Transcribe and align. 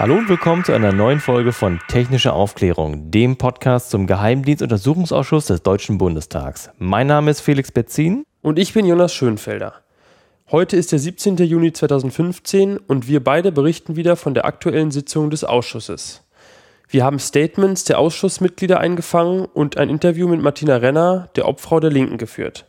Hallo 0.00 0.16
und 0.16 0.30
willkommen 0.30 0.64
zu 0.64 0.72
einer 0.72 0.94
neuen 0.94 1.20
Folge 1.20 1.52
von 1.52 1.78
Technische 1.86 2.32
Aufklärung, 2.32 3.10
dem 3.10 3.36
Podcast 3.36 3.90
zum 3.90 4.06
Geheimdienstuntersuchungsausschuss 4.06 5.44
des 5.44 5.62
Deutschen 5.62 5.98
Bundestags. 5.98 6.70
Mein 6.78 7.06
Name 7.06 7.30
ist 7.30 7.42
Felix 7.42 7.70
Betzin. 7.70 8.24
Und 8.40 8.58
ich 8.58 8.72
bin 8.72 8.86
Jonas 8.86 9.12
Schönfelder. 9.12 9.74
Heute 10.50 10.78
ist 10.78 10.92
der 10.92 10.98
17. 10.98 11.36
Juni 11.36 11.74
2015 11.74 12.78
und 12.78 13.08
wir 13.08 13.22
beide 13.22 13.52
berichten 13.52 13.94
wieder 13.94 14.16
von 14.16 14.32
der 14.32 14.46
aktuellen 14.46 14.90
Sitzung 14.90 15.28
des 15.28 15.44
Ausschusses. 15.44 16.26
Wir 16.88 17.04
haben 17.04 17.18
Statements 17.18 17.84
der 17.84 17.98
Ausschussmitglieder 17.98 18.80
eingefangen 18.80 19.44
und 19.44 19.76
ein 19.76 19.90
Interview 19.90 20.28
mit 20.28 20.40
Martina 20.40 20.76
Renner, 20.76 21.28
der 21.36 21.46
Obfrau 21.46 21.78
der 21.78 21.90
Linken, 21.90 22.16
geführt. 22.16 22.64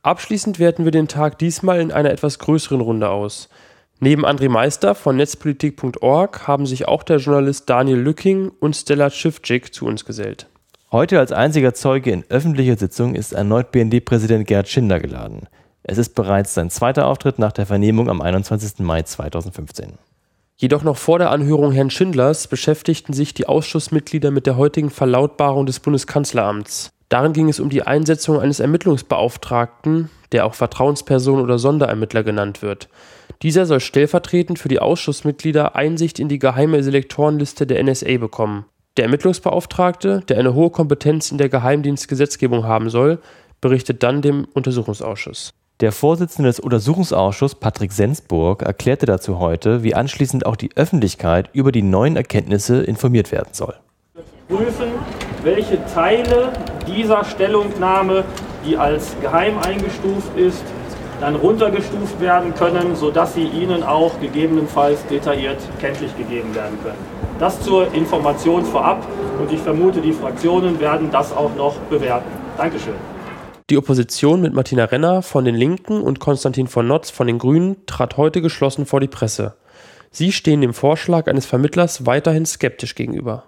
Abschließend 0.00 0.58
werten 0.58 0.86
wir 0.86 0.90
den 0.90 1.06
Tag 1.06 1.38
diesmal 1.38 1.82
in 1.82 1.92
einer 1.92 2.12
etwas 2.12 2.38
größeren 2.38 2.80
Runde 2.80 3.10
aus– 3.10 3.50
Neben 4.00 4.26
André 4.26 4.48
Meister 4.48 4.94
von 4.94 5.16
netzpolitik.org 5.16 6.46
haben 6.46 6.66
sich 6.66 6.88
auch 6.88 7.02
der 7.02 7.18
Journalist 7.18 7.70
Daniel 7.70 7.98
Lücking 7.98 8.50
und 8.60 8.74
Stella 8.74 9.10
Schiffczyk 9.10 9.72
zu 9.72 9.86
uns 9.86 10.04
gesellt. 10.04 10.48
Heute 10.90 11.18
als 11.18 11.32
einziger 11.32 11.74
Zeuge 11.74 12.10
in 12.10 12.24
öffentlicher 12.28 12.76
Sitzung 12.76 13.14
ist 13.14 13.32
erneut 13.32 13.72
BND-Präsident 13.72 14.46
Gerhard 14.46 14.68
Schinder 14.68 15.00
geladen. 15.00 15.48
Es 15.82 15.98
ist 15.98 16.14
bereits 16.14 16.54
sein 16.54 16.70
zweiter 16.70 17.06
Auftritt 17.06 17.38
nach 17.38 17.52
der 17.52 17.66
Vernehmung 17.66 18.08
am 18.08 18.20
21. 18.20 18.80
Mai 18.80 19.02
2015. 19.02 19.94
Jedoch 20.56 20.82
noch 20.82 20.96
vor 20.96 21.18
der 21.18 21.30
Anhörung 21.30 21.72
Herrn 21.72 21.90
Schindlers 21.90 22.46
beschäftigten 22.46 23.12
sich 23.12 23.34
die 23.34 23.46
Ausschussmitglieder 23.46 24.30
mit 24.30 24.46
der 24.46 24.56
heutigen 24.56 24.90
Verlautbarung 24.90 25.66
des 25.66 25.80
Bundeskanzleramts. 25.80 26.90
Darin 27.08 27.32
ging 27.32 27.48
es 27.48 27.60
um 27.60 27.70
die 27.70 27.82
Einsetzung 27.82 28.40
eines 28.40 28.60
Ermittlungsbeauftragten, 28.60 30.10
der 30.32 30.46
auch 30.46 30.54
Vertrauensperson 30.54 31.40
oder 31.40 31.58
Sonderermittler 31.58 32.22
genannt 32.22 32.62
wird. 32.62 32.88
Dieser 33.42 33.66
soll 33.66 33.80
stellvertretend 33.80 34.58
für 34.58 34.68
die 34.68 34.78
Ausschussmitglieder 34.78 35.76
Einsicht 35.76 36.18
in 36.18 36.28
die 36.28 36.38
geheime 36.38 36.82
Selektorenliste 36.82 37.66
der 37.66 37.82
NSA 37.82 38.18
bekommen. 38.18 38.64
Der 38.96 39.04
Ermittlungsbeauftragte, 39.04 40.22
der 40.28 40.38
eine 40.38 40.54
hohe 40.54 40.70
Kompetenz 40.70 41.32
in 41.32 41.38
der 41.38 41.48
Geheimdienstgesetzgebung 41.48 42.64
haben 42.64 42.90
soll, 42.90 43.18
berichtet 43.60 44.02
dann 44.02 44.22
dem 44.22 44.46
Untersuchungsausschuss. 44.54 45.50
Der 45.80 45.90
Vorsitzende 45.90 46.48
des 46.48 46.60
Untersuchungsausschusses, 46.60 47.58
Patrick 47.58 47.90
Sensburg, 47.90 48.62
erklärte 48.62 49.06
dazu 49.06 49.40
heute, 49.40 49.82
wie 49.82 49.96
anschließend 49.96 50.46
auch 50.46 50.54
die 50.54 50.70
Öffentlichkeit 50.76 51.50
über 51.52 51.72
die 51.72 51.82
neuen 51.82 52.14
Erkenntnisse 52.14 52.82
informiert 52.82 53.32
werden 53.32 53.48
soll. 53.52 53.74
Prüfen, 54.48 54.90
welche 55.42 55.84
Teile 55.86 56.52
dieser 56.86 57.24
Stellungnahme, 57.24 58.24
die 58.64 58.76
als 58.76 59.16
geheim 59.20 59.58
eingestuft 59.58 60.36
ist, 60.36 60.62
dann 61.24 61.36
runtergestuft 61.36 62.20
werden 62.20 62.54
können, 62.54 62.94
sodass 62.96 63.32
sie 63.32 63.44
Ihnen 63.44 63.82
auch 63.82 64.20
gegebenenfalls 64.20 65.06
detailliert 65.06 65.56
kenntlich 65.80 66.14
gegeben 66.18 66.54
werden 66.54 66.78
können. 66.82 66.98
Das 67.38 67.62
zur 67.62 67.94
Information 67.94 68.62
vorab 68.62 69.02
und 69.40 69.50
ich 69.50 69.60
vermute, 69.60 70.02
die 70.02 70.12
Fraktionen 70.12 70.78
werden 70.80 71.10
das 71.10 71.32
auch 71.32 71.54
noch 71.56 71.76
bewerten. 71.88 72.30
Dankeschön. 72.58 72.92
Die 73.70 73.78
Opposition 73.78 74.42
mit 74.42 74.52
Martina 74.52 74.84
Renner 74.84 75.22
von 75.22 75.46
den 75.46 75.54
Linken 75.54 76.02
und 76.02 76.20
Konstantin 76.20 76.66
von 76.66 76.86
Notz 76.86 77.08
von 77.08 77.26
den 77.26 77.38
Grünen 77.38 77.86
trat 77.86 78.18
heute 78.18 78.42
geschlossen 78.42 78.84
vor 78.84 79.00
die 79.00 79.08
Presse. 79.08 79.54
Sie 80.10 80.30
stehen 80.30 80.60
dem 80.60 80.74
Vorschlag 80.74 81.26
eines 81.26 81.46
Vermittlers 81.46 82.04
weiterhin 82.04 82.44
skeptisch 82.44 82.94
gegenüber. 82.94 83.44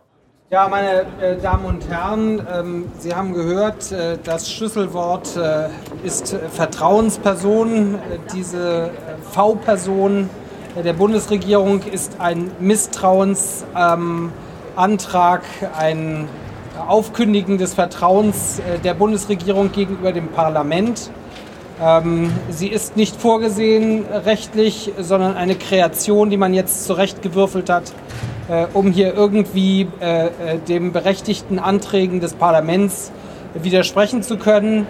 Ja, 0.49 0.69
meine 0.69 1.07
äh, 1.21 1.37
Damen 1.43 1.65
und 1.65 1.91
Herren, 1.91 2.41
ähm, 2.49 2.85
Sie 3.01 3.13
haben 3.13 3.35
gehört, 3.35 3.91
äh, 3.91 4.17
das 4.23 4.49
Schlüsselwort 4.49 5.37
äh, 5.37 5.71
ist 6.07 6.37
Vertrauensperson. 6.53 7.97
Äh, 7.97 7.99
diese 8.33 8.85
äh, 8.85 8.91
V-Person 9.33 10.31
äh, 10.77 10.85
der 10.85 10.93
Bundesregierung 10.93 11.83
ist 11.83 12.21
ein 12.21 12.53
Misstrauensantrag, 12.61 15.43
ähm, 15.63 15.69
ein 15.77 16.29
Aufkündigen 16.87 17.59
des 17.59 17.75
Vertrauens 17.75 18.63
der 18.85 18.95
Bundesregierung 18.95 19.73
gegenüber 19.73 20.13
dem 20.13 20.29
Parlament. 20.29 21.11
Ähm, 21.83 22.31
sie 22.51 22.69
ist 22.69 22.97
nicht 22.97 23.21
vorgesehen 23.21 24.07
rechtlich, 24.07 24.93
sondern 24.97 25.37
eine 25.37 25.57
Kreation, 25.57 26.31
die 26.31 26.37
man 26.37 26.55
jetzt 26.55 26.85
zurechtgewürfelt 26.85 27.69
hat 27.69 27.93
äh, 28.49 28.67
um 28.73 28.93
hier 28.93 29.15
irgendwie 29.15 29.89
äh, 30.01 30.27
äh, 30.27 30.31
dem 30.69 30.93
berechtigten 30.93 31.59
Anträgen 31.59 32.21
des 32.21 32.35
Parlaments 32.35 33.11
widersprechen 33.55 34.23
zu 34.23 34.37
können. 34.37 34.87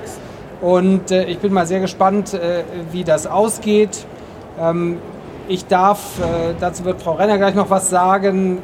Und 0.61 1.11
äh, 1.11 1.25
ich 1.25 1.39
bin 1.39 1.53
mal 1.53 1.67
sehr 1.67 1.81
gespannt, 1.81 2.35
äh, 2.35 2.65
wie 2.93 3.05
das 3.05 3.27
ausgeht. 3.27 4.07
Ähm, 4.61 4.99
ich 5.49 5.67
darf, 5.67 6.19
äh, 6.19 6.55
dazu 6.59 6.85
wird 6.85 7.01
Frau 7.01 7.13
Renner 7.13 7.39
gleich 7.39 7.55
noch 7.55 7.71
was 7.71 7.89
sagen, 7.89 8.63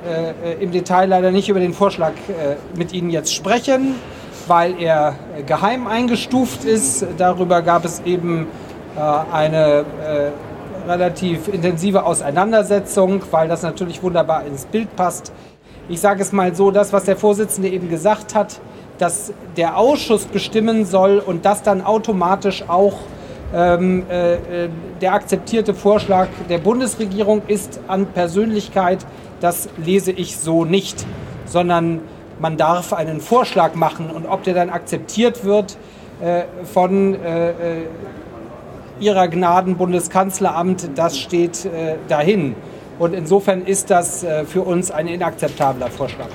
im 0.58 0.72
Detail 0.72 1.06
leider 1.06 1.30
nicht 1.30 1.48
über 1.48 1.60
den 1.60 1.74
Vorschlag 1.74 2.12
mit 2.74 2.92
Ihnen 2.92 3.10
jetzt 3.10 3.32
sprechen, 3.32 3.94
weil 4.48 4.74
er 4.80 5.14
geheim 5.46 5.86
eingestuft 5.86 6.64
ist. 6.64 7.06
Darüber 7.18 7.62
gab 7.62 7.84
es 7.84 8.02
eben 8.04 8.48
eine 8.96 9.84
relativ 10.86 11.48
intensive 11.48 12.04
Auseinandersetzung, 12.04 13.22
weil 13.30 13.48
das 13.48 13.62
natürlich 13.62 14.02
wunderbar 14.02 14.44
ins 14.46 14.66
Bild 14.66 14.94
passt. 14.96 15.32
Ich 15.88 16.00
sage 16.00 16.22
es 16.22 16.32
mal 16.32 16.54
so, 16.54 16.70
das, 16.70 16.92
was 16.92 17.04
der 17.04 17.16
Vorsitzende 17.16 17.68
eben 17.68 17.88
gesagt 17.88 18.34
hat, 18.34 18.60
dass 18.98 19.32
der 19.56 19.76
Ausschuss 19.76 20.26
bestimmen 20.26 20.84
soll 20.84 21.18
und 21.18 21.44
das 21.44 21.62
dann 21.62 21.82
automatisch 21.82 22.64
auch 22.68 22.94
ähm, 23.54 24.04
äh, 24.08 24.68
der 25.00 25.14
akzeptierte 25.14 25.74
Vorschlag 25.74 26.28
der 26.48 26.58
Bundesregierung 26.58 27.42
ist 27.48 27.80
an 27.88 28.06
Persönlichkeit, 28.06 29.04
das 29.40 29.68
lese 29.84 30.12
ich 30.12 30.38
so 30.38 30.64
nicht, 30.64 31.04
sondern 31.46 32.00
man 32.38 32.56
darf 32.56 32.92
einen 32.92 33.20
Vorschlag 33.20 33.74
machen 33.74 34.10
und 34.10 34.26
ob 34.26 34.42
der 34.44 34.54
dann 34.54 34.70
akzeptiert 34.70 35.44
wird 35.44 35.76
äh, 36.22 36.44
von 36.64 37.14
äh, 37.14 37.50
äh 37.50 37.54
Ihrer 39.02 39.26
Gnaden 39.26 39.76
Bundeskanzleramt, 39.76 40.90
das 40.94 41.18
steht 41.18 41.64
äh, 41.64 41.96
dahin. 42.06 42.54
Und 43.00 43.14
insofern 43.14 43.66
ist 43.66 43.90
das 43.90 44.22
äh, 44.22 44.44
für 44.44 44.62
uns 44.62 44.92
ein 44.92 45.08
inakzeptabler 45.08 45.90
Vorschlag. 45.90 46.28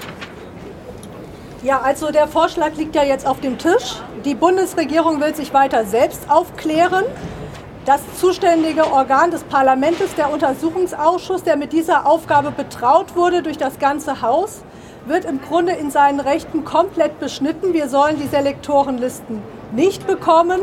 Ja, 1.64 1.80
also 1.82 2.12
der 2.12 2.28
Vorschlag 2.28 2.76
liegt 2.76 2.94
ja 2.94 3.04
jetzt 3.04 3.26
auf 3.26 3.40
dem 3.40 3.58
Tisch. 3.58 4.02
Die 4.26 4.36
Bundesregierung 4.36 5.22
will 5.22 5.34
sich 5.34 5.54
weiter 5.54 5.86
selbst 5.86 6.30
aufklären. 6.30 7.06
Das 7.86 8.02
zuständige 8.20 8.92
Organ 8.92 9.32
des 9.32 9.46
Parlaments, 9.46 10.14
der 10.18 10.30
Untersuchungsausschuss, 10.32 11.44
der 11.44 11.56
mit 11.56 11.72
dieser 11.72 12.06
Aufgabe 12.06 12.52
betraut 12.52 13.16
wurde 13.16 13.44
durch 13.44 13.58
das 13.58 13.80
ganze 13.80 14.22
Haus, 14.22 14.62
wird 15.06 15.24
im 15.24 15.42
Grunde 15.42 15.72
in 15.72 15.90
seinen 15.90 16.20
Rechten 16.20 16.66
komplett 16.66 17.18
beschnitten. 17.22 17.74
Wir 17.74 17.88
sollen 17.88 18.20
die 18.20 18.28
Selektorenlisten 18.28 19.42
nicht 19.72 20.06
bekommen. 20.06 20.60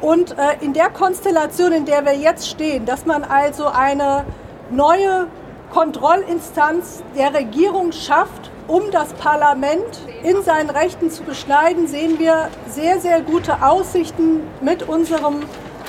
Und 0.00 0.32
äh, 0.32 0.56
in 0.60 0.72
der 0.72 0.90
Konstellation, 0.90 1.72
in 1.72 1.86
der 1.86 2.04
wir 2.04 2.14
jetzt 2.14 2.48
stehen, 2.48 2.84
dass 2.84 3.06
man 3.06 3.24
also 3.24 3.66
eine 3.66 4.24
neue 4.70 5.28
Kontrollinstanz 5.72 7.02
der 7.16 7.34
Regierung 7.34 7.92
schafft, 7.92 8.50
um 8.68 8.90
das 8.90 9.12
Parlament 9.14 10.00
in 10.22 10.42
seinen 10.42 10.70
Rechten 10.70 11.10
zu 11.10 11.22
beschneiden, 11.22 11.86
sehen 11.86 12.18
wir 12.18 12.50
sehr, 12.68 13.00
sehr 13.00 13.22
gute 13.22 13.62
Aussichten 13.62 14.42
mit 14.60 14.82
unserem 14.88 15.40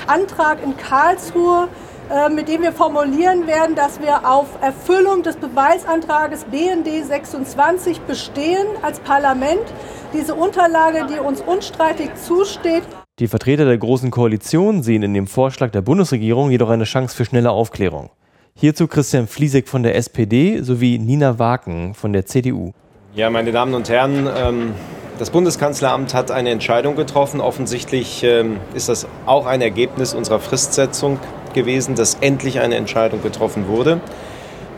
Antrag 0.06 0.62
in 0.62 0.76
Karlsruhe, 0.76 1.68
äh, 2.10 2.28
mit 2.28 2.48
dem 2.48 2.62
wir 2.62 2.72
formulieren 2.72 3.46
werden, 3.46 3.74
dass 3.74 4.00
wir 4.00 4.28
auf 4.28 4.46
Erfüllung 4.60 5.22
des 5.22 5.36
Beweisantrages 5.36 6.44
BND 6.44 7.04
26 7.04 8.00
bestehen 8.02 8.66
als 8.82 9.00
Parlament. 9.00 9.64
Diese 10.12 10.34
Unterlage, 10.34 11.06
die 11.06 11.18
uns 11.18 11.40
unstreitig 11.42 12.14
zusteht, 12.14 12.84
die 13.18 13.26
Vertreter 13.26 13.64
der 13.64 13.78
Großen 13.78 14.10
Koalition 14.10 14.82
sehen 14.82 15.02
in 15.02 15.12
dem 15.12 15.26
Vorschlag 15.26 15.70
der 15.70 15.80
Bundesregierung 15.80 16.50
jedoch 16.50 16.70
eine 16.70 16.84
Chance 16.84 17.16
für 17.16 17.24
schnelle 17.24 17.50
Aufklärung. 17.50 18.10
Hierzu 18.54 18.86
Christian 18.86 19.26
Fliesek 19.26 19.68
von 19.68 19.82
der 19.82 19.96
SPD 19.96 20.62
sowie 20.62 20.98
Nina 20.98 21.38
Waken 21.38 21.94
von 21.94 22.12
der 22.12 22.26
CDU. 22.26 22.72
Ja, 23.14 23.30
meine 23.30 23.50
Damen 23.50 23.74
und 23.74 23.88
Herren, 23.88 24.28
ähm, 24.36 24.72
das 25.18 25.30
Bundeskanzleramt 25.30 26.14
hat 26.14 26.30
eine 26.30 26.50
Entscheidung 26.50 26.94
getroffen. 26.94 27.40
Offensichtlich 27.40 28.22
ähm, 28.22 28.58
ist 28.74 28.88
das 28.88 29.06
auch 29.26 29.46
ein 29.46 29.62
Ergebnis 29.62 30.14
unserer 30.14 30.38
Fristsetzung 30.38 31.18
gewesen, 31.54 31.96
dass 31.96 32.14
endlich 32.20 32.60
eine 32.60 32.76
Entscheidung 32.76 33.22
getroffen 33.22 33.66
wurde. 33.66 34.00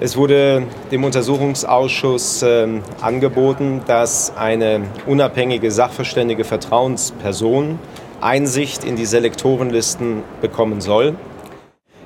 Es 0.02 0.16
wurde 0.16 0.62
dem 0.90 1.04
Untersuchungsausschuss 1.04 2.42
ähm, 2.42 2.82
angeboten, 3.02 3.82
dass 3.86 4.34
eine 4.34 4.80
unabhängige 5.06 5.70
sachverständige 5.70 6.44
Vertrauensperson 6.44 7.78
Einsicht 8.20 8.84
in 8.84 8.96
die 8.96 9.06
Selektorenlisten 9.06 10.22
bekommen 10.40 10.80
soll. 10.80 11.14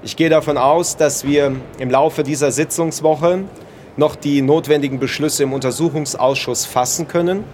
Ich 0.03 0.17
gehe 0.17 0.29
davon 0.29 0.59
aus, 0.59 0.97
dass 0.97 1.27
wir 1.27 1.53
im 1.79 1.91
Laufe 1.91 2.23
dieser 2.23 2.53
Sitzungswoche 2.53 3.45
noch 3.97 4.17
die 4.17 4.43
notwendigen 4.43 4.99
Beschlüsse 4.99 5.45
im 5.45 5.53
Untersuchungsausschuss 5.53 6.67
fassen 6.67 7.09
können, 7.09 7.45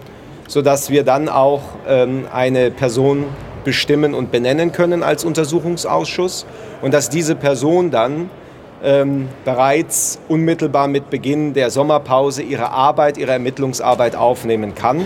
sodass 0.47 0.89
wir 0.89 1.03
dann 1.03 1.29
auch 1.29 1.61
ähm, 1.87 2.27
eine 2.33 2.71
Person 2.71 3.25
bestimmen 3.63 4.13
und 4.13 4.31
benennen 4.31 4.71
können 4.71 5.03
als 5.03 5.23
Untersuchungsausschuss 5.23 6.45
und 6.81 6.93
dass 6.93 7.09
diese 7.09 7.35
Person 7.35 7.91
dann 7.91 8.29
ähm, 8.83 9.29
bereits 9.45 10.19
unmittelbar 10.27 10.87
mit 10.87 11.09
Beginn 11.09 11.53
der 11.53 11.69
Sommerpause 11.69 12.41
ihre 12.41 12.71
Arbeit, 12.71 13.17
ihre 13.17 13.31
Ermittlungsarbeit 13.31 14.15
aufnehmen 14.15 14.75
kann. 14.75 15.05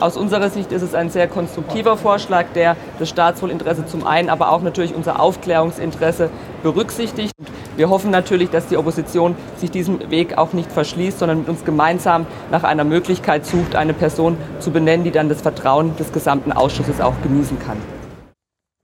Aus 0.00 0.16
unserer 0.16 0.48
Sicht 0.48 0.70
ist 0.70 0.82
es 0.82 0.94
ein 0.94 1.10
sehr 1.10 1.26
konstruktiver 1.26 1.96
Vorschlag, 1.96 2.46
der 2.54 2.76
das 3.00 3.08
Staatswohlinteresse 3.08 3.84
zum 3.86 4.06
einen, 4.06 4.28
aber 4.28 4.52
auch 4.52 4.62
natürlich 4.62 4.94
unser 4.94 5.20
Aufklärungsinteresse 5.20 6.30
berücksichtigt. 6.62 7.32
Wir 7.76 7.90
hoffen 7.90 8.12
natürlich, 8.12 8.50
dass 8.50 8.68
die 8.68 8.76
Opposition 8.76 9.34
sich 9.56 9.72
diesem 9.72 10.08
Weg 10.10 10.38
auch 10.38 10.52
nicht 10.52 10.70
verschließt, 10.70 11.18
sondern 11.18 11.38
mit 11.38 11.48
uns 11.48 11.64
gemeinsam 11.64 12.26
nach 12.52 12.62
einer 12.62 12.84
Möglichkeit 12.84 13.44
sucht, 13.44 13.74
eine 13.74 13.92
Person 13.92 14.36
zu 14.60 14.70
benennen, 14.70 15.02
die 15.02 15.10
dann 15.10 15.28
das 15.28 15.40
Vertrauen 15.40 15.96
des 15.96 16.12
gesamten 16.12 16.52
Ausschusses 16.52 17.00
auch 17.00 17.14
genießen 17.24 17.58
kann. 17.58 17.78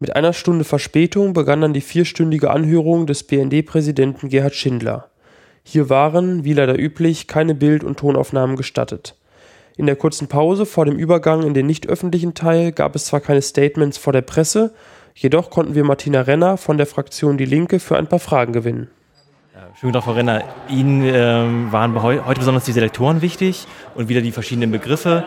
Mit 0.01 0.17
einer 0.17 0.33
Stunde 0.33 0.65
Verspätung 0.65 1.33
begann 1.33 1.61
dann 1.61 1.73
die 1.73 1.81
vierstündige 1.81 2.51
Anhörung 2.51 3.07
des 3.07 3.23
BND-Präsidenten 3.23 4.29
Gerhard 4.29 4.55
Schindler. 4.55 5.11
Hier 5.63 5.89
waren, 5.89 6.45
wie 6.45 6.53
leider 6.55 6.77
üblich, 6.77 7.29
keine 7.29 7.55
Bild- 7.55 7.85
und 7.85 8.01
Tonaufnahmen 8.01 8.57
gestattet. 8.57 9.17
In 9.77 9.87
der 9.87 9.97
kurzen 9.97 10.29
Pause 10.29 10.67
vor 10.67 10.85
dem 10.85 10.97
Übergang 10.97 11.43
in 11.43 11.53
den 11.53 11.67
nicht 11.67 11.89
öffentlichen 11.89 12.35
Teil 12.35 12.71
gab 12.71 12.95
es 12.95 13.07
zwar 13.07 13.21
keine 13.21 13.43
Statements 13.43 13.99
vor 13.99 14.13
der 14.13 14.23
Presse, 14.23 14.73
jedoch 15.15 15.51
konnten 15.51 15.75
wir 15.75 15.83
Martina 15.83 16.21
Renner 16.21 16.57
von 16.57 16.77
der 16.77 16.87
Fraktion 16.87 17.39
Die 17.39 17.45
Linke 17.45 17.81
für 17.81 17.97
ein 17.97 18.07
paar 18.07 18.21
Fragen 18.21 18.53
gewinnen. 18.53 18.89
Schönen 19.81 19.93
Tag, 19.93 20.05
Frau 20.05 20.13
Renner. 20.13 20.45
Ihnen 20.69 21.03
ähm, 21.05 21.73
waren 21.73 22.01
heute 22.01 22.39
besonders 22.39 22.65
die 22.65 22.71
Selektoren 22.71 23.23
wichtig 23.23 23.67
und 23.97 24.09
wieder 24.09 24.21
die 24.21 24.31
verschiedenen 24.31 24.71
Begriffe. 24.71 25.25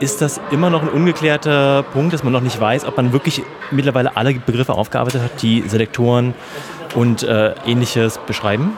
Ist 0.00 0.20
das 0.20 0.38
immer 0.50 0.68
noch 0.68 0.82
ein 0.82 0.90
ungeklärter 0.90 1.82
Punkt, 1.82 2.12
dass 2.12 2.22
man 2.22 2.34
noch 2.34 2.42
nicht 2.42 2.60
weiß, 2.60 2.84
ob 2.84 2.98
man 2.98 3.14
wirklich 3.14 3.42
mittlerweile 3.70 4.14
alle 4.14 4.34
Begriffe 4.34 4.74
aufgearbeitet 4.74 5.22
hat, 5.22 5.40
die 5.40 5.62
Selektoren 5.66 6.34
und 6.94 7.22
äh, 7.22 7.54
ähnliches 7.66 8.18
beschreiben? 8.26 8.76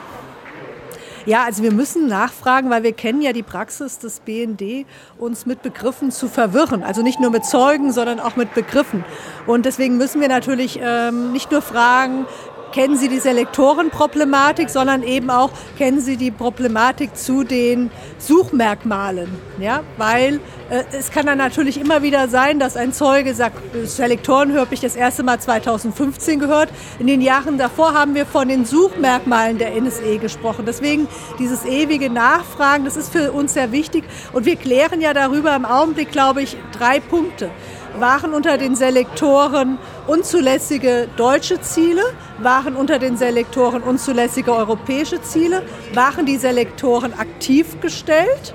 Ja, 1.28 1.44
also 1.44 1.62
wir 1.62 1.72
müssen 1.72 2.06
nachfragen, 2.06 2.70
weil 2.70 2.84
wir 2.84 2.94
kennen 2.94 3.20
ja 3.20 3.34
die 3.34 3.42
Praxis 3.42 3.98
des 3.98 4.20
BND, 4.20 4.86
uns 5.19 5.44
mit 5.44 5.60
Begriffen 5.60 6.10
zu 6.10 6.26
verwirren. 6.26 6.82
Also 6.82 7.02
nicht 7.02 7.20
nur 7.20 7.30
mit 7.30 7.44
Zeugen, 7.44 7.92
sondern 7.92 8.19
auch 8.19 8.36
mit 8.36 8.54
Begriffen. 8.54 9.04
Und 9.46 9.66
deswegen 9.66 9.98
müssen 9.98 10.22
wir 10.22 10.28
natürlich 10.28 10.80
ähm, 10.82 11.32
nicht 11.32 11.50
nur 11.50 11.60
fragen, 11.60 12.25
kennen 12.73 12.97
Sie 12.97 13.09
die 13.09 13.19
Selektorenproblematik, 13.19 14.70
sondern 14.70 15.03
eben 15.03 15.31
auch 15.31 15.50
kennen 15.76 16.00
Sie 16.00 16.17
die 16.17 16.31
Problematik 16.31 17.17
zu 17.17 17.44
den 17.44 17.91
Suchmerkmalen. 18.19 19.29
Ja? 19.59 19.82
Weil 19.97 20.41
äh, 20.70 20.85
es 20.93 21.11
kann 21.11 21.26
dann 21.26 21.38
natürlich 21.38 21.81
immer 21.81 22.03
wieder 22.03 22.29
sein, 22.29 22.59
dass 22.59 22.76
ein 22.76 22.93
Zeuge 22.93 23.35
sagt, 23.35 23.56
Selektoren 23.87 24.59
habe 24.59 24.75
ich 24.75 24.81
das 24.81 24.97
erste 24.97 25.23
Mal 25.23 25.41
2015 25.41 26.41
gehört. 26.41 26.70
In 26.99 27.06
den 27.06 27.20
Jahren 27.20 27.59
davor 27.59 27.94
haben 27.94 28.15
wir 28.15 28.26
von 28.26 28.49
den 28.49 28.65
Suchmerkmalen 28.65 29.59
der 29.59 29.75
NSE 29.81 30.19
gesprochen. 30.19 30.65
Deswegen 30.67 31.09
dieses 31.38 31.65
ewige 31.65 32.11
Nachfragen, 32.11 32.85
das 32.85 32.97
ist 32.97 33.12
für 33.12 33.32
uns 33.32 33.55
sehr 33.55 33.73
wichtig. 33.73 34.05
Und 34.32 34.47
wir 34.47 34.56
klären 34.56 35.00
ja 35.00 35.15
darüber 35.15 35.55
im 35.56 35.65
Augenblick, 35.65 36.12
glaube 36.12 36.43
ich, 36.43 36.56
drei 36.73 37.00
Punkte 37.00 37.50
waren 38.00 38.34
unter 38.34 38.58
den 38.58 38.74
Selektoren 38.74 39.78
unzulässige 40.06 41.08
deutsche 41.16 41.60
Ziele, 41.60 42.02
waren 42.38 42.76
unter 42.76 42.98
den 42.98 43.16
Selektoren 43.16 43.82
unzulässige 43.82 44.52
europäische 44.52 45.22
Ziele, 45.22 45.62
waren 45.94 46.26
die 46.26 46.36
Selektoren 46.36 47.12
aktiv 47.18 47.80
gestellt, 47.80 48.54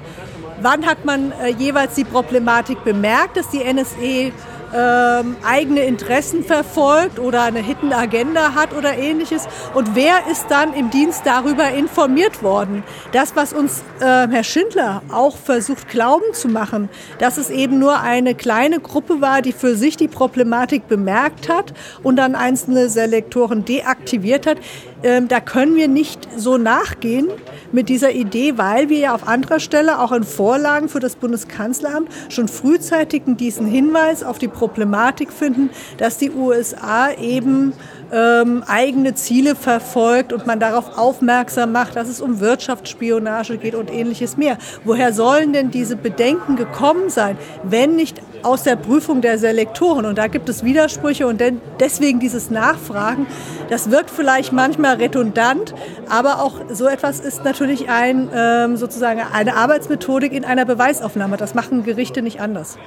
wann 0.62 0.86
hat 0.86 1.06
man 1.06 1.32
äh, 1.32 1.50
jeweils 1.50 1.96
die 1.96 2.06
Problematik 2.06 2.84
bemerkt, 2.84 3.38
dass 3.38 3.50
die 3.50 3.64
NSE 3.64 4.32
ähm, 4.74 5.36
eigene 5.46 5.82
Interessen 5.82 6.44
verfolgt 6.44 7.20
oder 7.20 7.44
eine 7.44 7.60
Hidden 7.60 7.94
Agenda 7.94 8.56
hat 8.56 8.74
oder 8.74 8.98
ähnliches. 8.98 9.48
Und 9.74 9.96
wer 9.96 10.28
ist 10.32 10.48
dann 10.50 10.74
im 10.74 10.90
Dienst 10.90 11.22
darüber 11.26 11.70
informiert 11.70 12.44
worden? 12.44 12.84
Das, 13.12 13.36
was 13.36 13.54
uns 13.54 13.84
äh, 14.00 14.28
Herr 14.28 14.44
Schindler 14.44 15.02
auch 15.12 15.38
versucht 15.38 15.90
glauben 15.90 16.34
zu 16.34 16.48
machen, 16.48 16.90
dass 17.20 17.38
es 17.38 17.50
eben 17.50 17.80
nur 17.80 18.02
eine 18.02 18.36
kleine 18.36 18.80
Gruppe 18.80 19.22
war, 19.22 19.42
die 19.42 19.52
für 19.52 19.76
sich 19.76 19.98
die 19.98 20.08
Problematik 20.08 20.88
bemerkt 20.88 21.50
hat 21.50 21.74
und 22.02 22.16
dann 22.16 22.36
einzelne 22.36 22.90
Selektoren 22.90 23.66
deaktiviert 23.66 24.48
hat, 24.48 24.58
ähm, 25.04 25.28
da 25.28 25.40
können 25.40 25.76
wir 25.76 25.88
nicht 25.88 26.28
so 26.38 26.58
nachgehen 26.58 27.28
mit 27.72 27.90
dieser 27.90 28.12
Idee, 28.12 28.58
weil 28.58 28.90
wir 28.90 29.00
ja 29.00 29.16
auf 29.16 29.28
anderer 29.28 29.60
Stelle 29.60 30.00
auch 30.00 30.12
in 30.12 30.24
Vorlagen 30.24 30.90
für 30.90 31.00
das 31.00 31.16
Bundeskanzleramt 31.16 32.10
schon 32.30 32.48
frühzeitig 32.48 33.24
diesen 33.26 33.66
Hinweis 33.66 34.24
auf 34.24 34.38
die 34.38 34.48
Problematik 34.48 35.34
finden, 35.34 35.70
dass 35.98 36.18
die 36.18 36.32
USA 36.32 37.12
eben 37.12 37.74
ähm, 38.12 38.64
eigene 38.68 39.16
Ziele 39.16 39.56
verfolgt 39.56 40.34
und 40.34 40.46
man 40.46 40.60
darauf 40.60 40.98
aufmerksam 40.98 41.72
macht, 41.72 41.96
dass 41.96 42.08
es 42.08 42.22
um 42.22 42.40
Wirtschaftsspionage 42.40 43.58
geht 43.58 43.76
und 43.76 43.92
ähnliches 43.92 44.38
mehr. 44.38 44.58
Woher 44.84 45.14
sollen 45.14 45.52
denn 45.52 45.72
diese 45.72 45.96
Bedenken 45.96 46.56
gekommen 46.56 47.10
sein, 47.10 47.38
wenn 47.64 47.96
nicht 47.96 48.22
aus 48.44 48.64
der 48.64 48.76
Prüfung 48.76 49.22
der 49.22 49.38
Selektoren? 49.38 50.06
Und 50.06 50.18
da 50.18 50.28
gibt 50.28 50.50
es 50.50 50.64
Widersprüche 50.64 51.28
und 51.28 51.42
deswegen 51.80 52.20
dieses 52.20 52.50
Nachfragen. 52.50 53.26
Das 53.70 53.90
wirkt 53.90 54.10
vielleicht 54.10 54.54
manchmal 54.54 54.96
redundant, 54.98 55.74
aber 56.10 56.42
auch 56.42 56.54
so 56.70 56.88
etwas 56.88 57.20
ist 57.20 57.44
natürlich 57.44 57.90
ein, 57.90 58.30
ähm, 58.36 58.78
sozusagen 58.78 59.22
eine 59.34 59.56
Arbeitsmethodik 59.56 60.34
in 60.34 60.46
einer 60.46 60.66
Beweisaufnahme. 60.66 61.38
Das 61.38 61.54
machen 61.54 61.84
Gerichte 61.84 62.22
nicht 62.22 62.40
anders. 62.40 62.78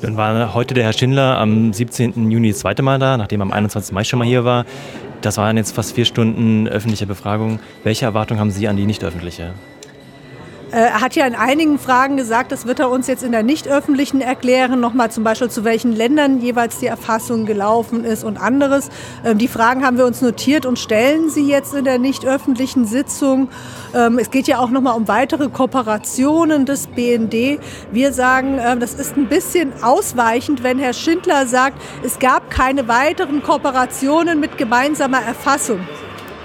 Dann 0.00 0.16
war 0.16 0.52
heute 0.54 0.74
der 0.74 0.84
Herr 0.84 0.92
Schindler 0.92 1.38
am 1.38 1.72
17. 1.72 2.30
Juni 2.30 2.50
das 2.50 2.58
zweite 2.58 2.82
Mal 2.82 2.98
da, 2.98 3.16
nachdem 3.16 3.40
er 3.40 3.44
am 3.44 3.52
21. 3.52 3.92
Mai 3.92 4.02
schon 4.02 4.18
mal 4.18 4.26
hier 4.26 4.44
war. 4.44 4.64
Das 5.20 5.38
waren 5.38 5.56
jetzt 5.56 5.76
fast 5.76 5.94
vier 5.94 6.04
Stunden 6.04 6.66
öffentliche 6.66 7.06
Befragung. 7.06 7.60
Welche 7.84 8.04
Erwartungen 8.06 8.40
haben 8.40 8.50
Sie 8.50 8.66
an 8.66 8.76
die 8.76 8.86
nicht 8.86 9.04
öffentliche? 9.04 9.54
Äh, 10.72 10.76
er 10.76 11.00
hat 11.02 11.14
ja 11.14 11.26
in 11.26 11.34
einigen 11.34 11.78
Fragen 11.78 12.16
gesagt, 12.16 12.50
das 12.50 12.66
wird 12.66 12.80
er 12.80 12.88
uns 12.88 13.06
jetzt 13.06 13.22
in 13.22 13.32
der 13.32 13.42
nicht 13.42 13.68
öffentlichen 13.68 14.22
erklären, 14.22 14.80
nochmal 14.80 15.10
zum 15.10 15.22
Beispiel 15.22 15.50
zu 15.50 15.64
welchen 15.64 15.92
Ländern 15.92 16.40
jeweils 16.40 16.78
die 16.78 16.86
Erfassung 16.86 17.44
gelaufen 17.44 18.04
ist 18.04 18.24
und 18.24 18.38
anderes. 18.38 18.88
Ähm, 19.22 19.36
die 19.36 19.48
Fragen 19.48 19.84
haben 19.84 19.98
wir 19.98 20.06
uns 20.06 20.22
notiert 20.22 20.64
und 20.64 20.78
stellen 20.78 21.28
sie 21.28 21.46
jetzt 21.46 21.74
in 21.74 21.84
der 21.84 21.98
nicht 21.98 22.24
öffentlichen 22.24 22.86
Sitzung. 22.86 23.50
Ähm, 23.94 24.18
es 24.18 24.30
geht 24.30 24.48
ja 24.48 24.60
auch 24.60 24.70
nochmal 24.70 24.96
um 24.96 25.08
weitere 25.08 25.50
Kooperationen 25.50 26.64
des 26.64 26.86
BND. 26.86 27.60
Wir 27.90 28.14
sagen, 28.14 28.58
ähm, 28.58 28.80
das 28.80 28.94
ist 28.94 29.18
ein 29.18 29.28
bisschen 29.28 29.74
ausweichend, 29.82 30.62
wenn 30.62 30.78
Herr 30.78 30.94
Schindler 30.94 31.46
sagt, 31.46 31.76
es 32.02 32.18
gab 32.18 32.50
keine 32.50 32.88
weiteren 32.88 33.42
Kooperationen 33.42 34.40
mit 34.40 34.56
gemeinsamer 34.56 35.20
Erfassung. 35.20 35.80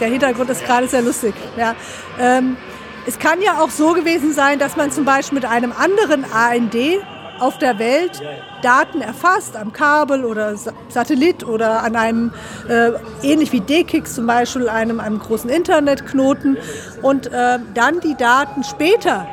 Der 0.01 0.10
Hintergrund 0.10 0.50
ist 0.50 0.65
gerade 0.65 0.88
sehr 0.88 1.01
lustig. 1.01 1.34
Ja. 1.55 1.75
Es 3.08 3.20
kann 3.20 3.42
ja 3.42 3.62
auch 3.62 3.70
so 3.70 3.94
gewesen 3.94 4.34
sein, 4.34 4.60
dass 4.60 4.76
man 4.76 4.92
zum 4.92 5.06
Beispiel 5.06 5.36
mit 5.36 5.46
einem 5.46 5.72
anderen 5.72 6.26
AND 6.26 6.76
auf 7.40 7.58
der 7.58 7.80
Welt 7.80 8.22
Daten 8.62 9.00
erfasst, 9.00 9.56
am 9.56 9.72
Kabel 9.72 10.26
oder 10.26 10.56
Satellit 10.90 11.46
oder 11.46 11.84
an 11.84 11.96
einem, 11.96 12.34
äh, 12.68 12.92
ähnlich 13.24 13.54
wie 13.54 13.62
DKIX 13.62 14.14
zum 14.14 14.28
Beispiel, 14.28 14.68
einem, 14.68 15.00
einem 15.00 15.20
großen 15.20 15.50
Internetknoten 15.50 16.58
und 17.02 17.28
äh, 17.28 17.60
dann 17.74 18.02
die 18.02 18.16
Daten 18.16 18.66
später 18.66 19.26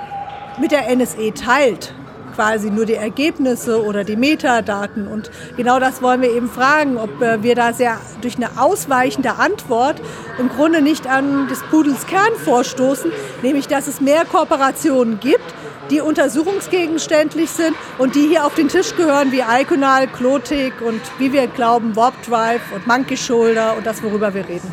mit 0.60 0.70
der 0.70 0.88
NSE 0.94 1.34
teilt 1.34 1.94
quasi 2.34 2.70
nur 2.70 2.86
die 2.86 2.94
Ergebnisse 2.94 3.84
oder 3.84 4.04
die 4.04 4.16
Metadaten. 4.16 5.06
Und 5.06 5.30
genau 5.56 5.78
das 5.78 6.02
wollen 6.02 6.22
wir 6.22 6.30
eben 6.30 6.48
fragen, 6.48 6.96
ob 6.96 7.20
äh, 7.22 7.42
wir 7.42 7.54
da 7.54 7.72
sehr 7.72 7.98
durch 8.20 8.36
eine 8.36 8.60
ausweichende 8.60 9.36
Antwort 9.36 10.00
im 10.38 10.48
Grunde 10.48 10.82
nicht 10.82 11.06
an 11.06 11.48
des 11.48 11.62
Pudels 11.64 12.06
Kern 12.06 12.32
vorstoßen, 12.44 13.12
nämlich 13.42 13.68
dass 13.68 13.86
es 13.86 14.00
mehr 14.00 14.24
Kooperationen 14.24 15.20
gibt, 15.20 15.54
die 15.90 16.00
untersuchungsgegenständlich 16.00 17.50
sind 17.50 17.74
und 17.98 18.14
die 18.14 18.26
hier 18.28 18.46
auf 18.46 18.54
den 18.54 18.68
Tisch 18.68 18.96
gehören, 18.96 19.32
wie 19.32 19.42
Iconal, 19.46 20.06
Klotik 20.06 20.80
und 20.80 21.00
wie 21.18 21.32
wir 21.32 21.46
glauben, 21.46 21.94
Warp 21.94 22.14
Drive 22.26 22.62
und 22.74 22.86
Monkey 22.86 23.16
Shoulder 23.16 23.76
und 23.76 23.86
das, 23.86 24.02
worüber 24.02 24.32
wir 24.34 24.48
reden. 24.48 24.72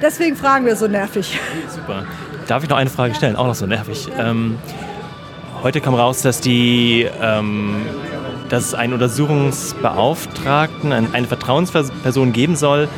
Deswegen 0.00 0.36
fragen 0.36 0.64
wir 0.64 0.76
so 0.76 0.86
nervig. 0.86 1.38
Super. 1.68 2.06
Darf 2.46 2.62
ich 2.62 2.70
noch 2.70 2.76
eine 2.76 2.88
Frage 2.88 3.14
stellen? 3.14 3.36
Auch 3.36 3.46
noch 3.46 3.54
so 3.54 3.66
nervig. 3.66 4.08
Ähm, 4.16 4.58
Heute 5.62 5.80
kam 5.80 5.94
raus, 5.94 6.22
dass 6.22 6.40
die 6.40 7.08
ähm, 7.20 7.84
dass 8.48 8.64
es 8.66 8.74
einen 8.74 8.92
Untersuchungsbeauftragten, 8.94 10.92
eine 10.92 11.26
Vertrauensperson 11.26 12.32
geben 12.32 12.54
soll. 12.56 12.88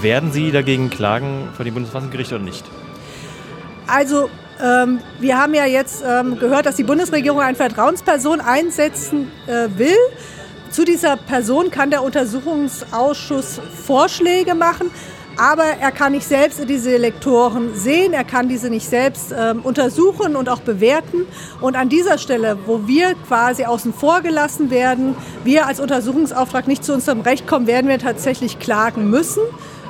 Werden 0.00 0.32
Sie 0.32 0.50
dagegen 0.50 0.90
klagen 0.90 1.48
vor 1.54 1.64
dem 1.64 1.74
Bundesverfassungsgericht 1.74 2.32
oder 2.32 2.42
nicht? 2.42 2.64
Also 3.86 4.30
ähm, 4.62 5.00
wir 5.20 5.38
haben 5.38 5.54
ja 5.54 5.66
jetzt 5.66 6.02
ähm, 6.06 6.38
gehört, 6.38 6.66
dass 6.66 6.76
die 6.76 6.84
Bundesregierung 6.84 7.40
eine 7.40 7.56
Vertrauensperson 7.56 8.40
einsetzen 8.40 9.30
äh, 9.46 9.68
will. 9.76 9.96
Zu 10.70 10.84
dieser 10.84 11.16
Person 11.16 11.70
kann 11.70 11.90
der 11.90 12.02
Untersuchungsausschuss 12.02 13.60
Vorschläge 13.86 14.54
machen 14.54 14.90
aber 15.36 15.64
er 15.64 15.92
kann 15.92 16.12
nicht 16.12 16.26
selbst 16.26 16.60
diese 16.68 16.96
Lektoren 16.96 17.74
sehen, 17.74 18.12
er 18.12 18.24
kann 18.24 18.48
diese 18.48 18.70
nicht 18.70 18.88
selbst 18.88 19.34
ähm, 19.36 19.60
untersuchen 19.62 20.36
und 20.36 20.48
auch 20.48 20.60
bewerten. 20.60 21.26
Und 21.60 21.76
an 21.76 21.88
dieser 21.88 22.18
Stelle, 22.18 22.58
wo 22.66 22.86
wir 22.86 23.14
quasi 23.26 23.64
außen 23.64 23.92
vor 23.92 24.22
gelassen 24.22 24.70
werden, 24.70 25.14
wir 25.44 25.66
als 25.66 25.80
Untersuchungsauftrag 25.80 26.68
nicht 26.68 26.84
zu 26.84 26.94
unserem 26.94 27.20
Recht 27.20 27.46
kommen, 27.46 27.66
werden 27.66 27.88
wir 27.88 27.98
tatsächlich 27.98 28.58
klagen 28.58 29.10
müssen. 29.10 29.42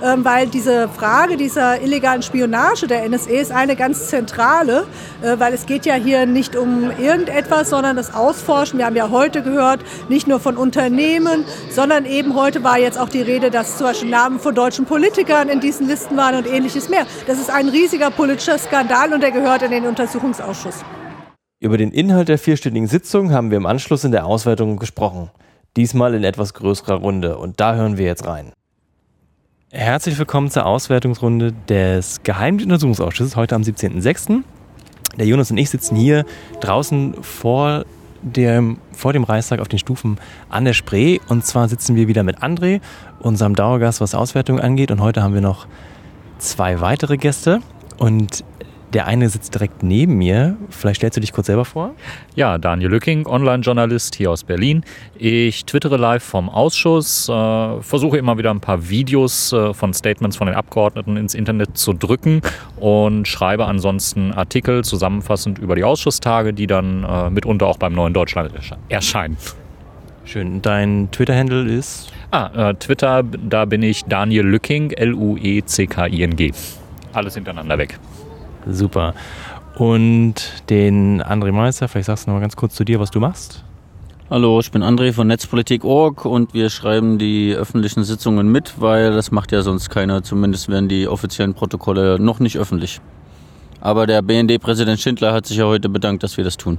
Ähm, 0.03 0.25
weil 0.25 0.47
diese 0.47 0.89
Frage 0.89 1.37
dieser 1.37 1.81
illegalen 1.81 2.23
Spionage 2.23 2.87
der 2.87 3.09
NSA 3.09 3.31
ist 3.31 3.53
eine 3.53 3.77
ganz 3.77 4.09
zentrale, 4.09 4.87
äh, 5.23 5.39
weil 5.39 5.55
es 5.55 5.67
geht 5.67 5.87
ja 5.87 5.95
hier 5.95 6.27
nicht 6.27 6.57
um 6.57 6.91
irgendetwas, 6.99 7.71
sondern 7.71 7.97
das 7.97 8.15
Ausforschen. 8.15 8.79
Wir 8.79 8.87
haben 8.87 8.97
ja 8.97 9.11
heute 9.11 9.43
gehört, 9.43 9.81
nicht 10.09 10.27
nur 10.27 10.41
von 10.41 10.57
Unternehmen, 10.57 11.45
sondern 11.71 12.05
eben 12.05 12.35
heute 12.35 12.65
war 12.65 12.79
jetzt 12.79 12.99
auch 12.99 13.09
die 13.09 13.23
Rede, 13.23 13.51
dass 13.51 13.79
zum 13.79 13.87
Beispiel 13.87 14.11
Namen 14.11 14.41
von 14.41 14.55
deutschen 14.55 14.85
Politikern 14.85 15.49
in 15.49 15.61
diesen 15.61 15.87
Listen 15.87 16.17
waren 16.17 16.37
und 16.37 16.47
ähnliches 16.47 16.89
mehr. 16.89 17.07
Das 17.27 17.39
ist 17.39 17.51
ein 17.51 17.69
riesiger 17.69 18.11
politischer 18.11 18.59
Skandal 18.59 19.13
und 19.13 19.23
der 19.23 19.31
gehört 19.31 19.63
in 19.63 19.71
den 19.71 19.87
Untersuchungsausschuss. 19.87 20.85
Über 21.59 21.79
den 21.79 21.91
Inhalt 21.91 22.29
der 22.29 22.39
vierstündigen 22.39 22.87
Sitzung 22.87 23.33
haben 23.33 23.51
wir 23.51 23.57
im 23.57 23.67
Anschluss 23.67 24.05
in 24.05 24.13
der 24.13 24.27
Auswertung 24.27 24.79
gesprochen. 24.79 25.31
Diesmal 25.77 26.15
in 26.15 26.23
etwas 26.23 26.55
größerer 26.55 26.97
Runde 26.97 27.39
und 27.39 27.61
da 27.61 27.75
hören 27.75 27.97
wir 27.97 28.05
jetzt 28.05 28.27
rein. 28.27 28.53
Herzlich 29.73 30.17
willkommen 30.17 30.49
zur 30.49 30.65
Auswertungsrunde 30.65 31.53
des 31.69 32.23
Geheimdienstuntersuchungsausschusses 32.23 33.35
heute 33.35 33.57
am 33.57 33.63
17.06. 33.63 34.45
Der 35.19 35.27
Jonas 35.27 35.51
und 35.51 35.57
ich 35.57 35.71
sitzen 35.71 35.97
hier 35.97 36.25
draußen 36.61 37.21
vor 37.21 37.85
dem, 38.23 38.79
vor 38.93 39.13
dem 39.13 39.25
Reichstag 39.25 39.59
auf 39.59 39.67
den 39.67 39.81
Stufen 39.81 40.19
an 40.51 40.65
der 40.65 40.73
Spree. 40.73 41.19
Und 41.27 41.45
zwar 41.45 41.69
sitzen 41.69 41.97
wir 41.97 42.07
wieder 42.07 42.23
mit 42.23 42.45
André, 42.45 42.81
unserem 43.19 43.57
Dauergast, 43.57 44.01
was 44.01 44.15
Auswertung 44.15 44.61
angeht. 44.61 44.93
Und 44.93 45.01
heute 45.01 45.25
haben 45.25 45.35
wir 45.35 45.41
noch 45.41 45.67
zwei 46.39 46.81
weitere 46.81 47.17
Gäste. 47.17 47.59
Und 47.99 48.45
der 48.93 49.07
eine 49.07 49.29
sitzt 49.29 49.55
direkt 49.55 49.83
neben 49.83 50.17
mir. 50.17 50.57
Vielleicht 50.71 50.99
stellst 50.99 51.17
du 51.17 51.21
dich 51.21 51.33
kurz 51.33 51.47
selber 51.47 51.65
vor. 51.65 51.93
Ja, 52.35 52.59
Daniel 52.59 52.91
Lücking, 52.91 53.27
Online-Journalist 53.27 54.15
hier 54.15 54.31
aus 54.31 54.45
Berlin. 54.45 54.85
Ich 55.19 55.65
twittere 55.65 55.97
live 55.97 56.23
vom 56.23 56.49
Ausschuss, 56.49 57.29
äh, 57.29 57.81
versuche 57.83 58.17
immer 58.17 58.39
wieder 58.39 58.51
ein 58.51 58.61
paar 58.61 58.89
Videos 58.89 59.53
äh, 59.53 59.75
von 59.75 59.93
Statements 59.93 60.37
von 60.37 60.47
den 60.47 60.57
Abgeordneten 60.57 61.17
ins 61.17 61.35
Internet 61.35 61.77
zu 61.77 61.93
drücken 61.93 62.43
und 62.77 63.27
schreibe 63.27 63.67
ansonsten 63.67 64.33
Artikel 64.33 64.85
zusammenfassend 64.85 65.59
über 65.59 65.75
die 65.75 65.85
Ausschusstage, 65.85 66.53
die 66.53 66.67
dann 66.67 67.05
äh, 67.05 67.31
mitunter 67.31 67.67
auch 67.67 67.79
beim 67.79 67.93
Neuen 67.93 68.15
Deutschland 68.15 68.53
erscheinen. 68.89 69.37
Schön. 70.25 70.61
Dein 70.61 71.09
Twitter-Handle 71.13 71.71
ist? 71.71 72.13
Ah, 72.33 72.71
äh, 72.71 72.75
Twitter, 72.75 73.23
da 73.23 73.65
bin 73.65 73.83
ich 73.83 74.05
Daniel 74.05 74.45
Lücking, 74.45 74.91
L-U-E-C-K-I-N-G. 74.91 76.53
Alles 77.13 77.35
hintereinander 77.35 77.79
weg. 77.79 77.99
Super. 78.69 79.15
Und 79.77 80.35
den 80.71 81.23
André 81.23 81.53
Meister, 81.53 81.89
vielleicht 81.89 82.07
sagst 82.07 82.27
du 82.27 82.31
noch 82.31 82.37
mal 82.37 82.41
ganz 82.41 82.57
kurz 82.57 82.75
zu 82.75 82.85
dir, 82.85 82.99
was 82.99 83.11
du 83.11 83.21
machst. 83.21 83.63
Hallo, 84.29 84.59
ich 84.59 84.73
bin 84.73 84.83
André 84.83 85.13
von 85.13 85.29
Netzpolitik.org 85.29 86.25
und 86.25 86.53
wir 86.53 86.69
schreiben 86.69 87.19
die 87.19 87.55
öffentlichen 87.55 88.03
Sitzungen 88.03 88.51
mit, 88.51 88.81
weil 88.81 89.13
das 89.13 89.31
macht 89.31 89.53
ja 89.53 89.63
sonst 89.63 89.89
keiner. 89.89 90.25
Zumindest 90.25 90.69
werden 90.69 90.89
die 90.89 91.07
offiziellen 91.07 91.55
Protokolle 91.55 92.19
noch 92.19 92.41
nicht 92.41 92.59
öffentlich. 92.59 93.01
Aber 93.81 94.07
der 94.07 94.23
BND-Präsident 94.23 94.99
Schindler 94.99 95.33
hat 95.33 95.47
sich 95.47 95.59
ja 95.59 95.67
heute 95.67 95.89
bedankt, 95.89 96.25
dass 96.25 96.37
wir 96.37 96.43
das 96.43 96.57
tun. 96.57 96.79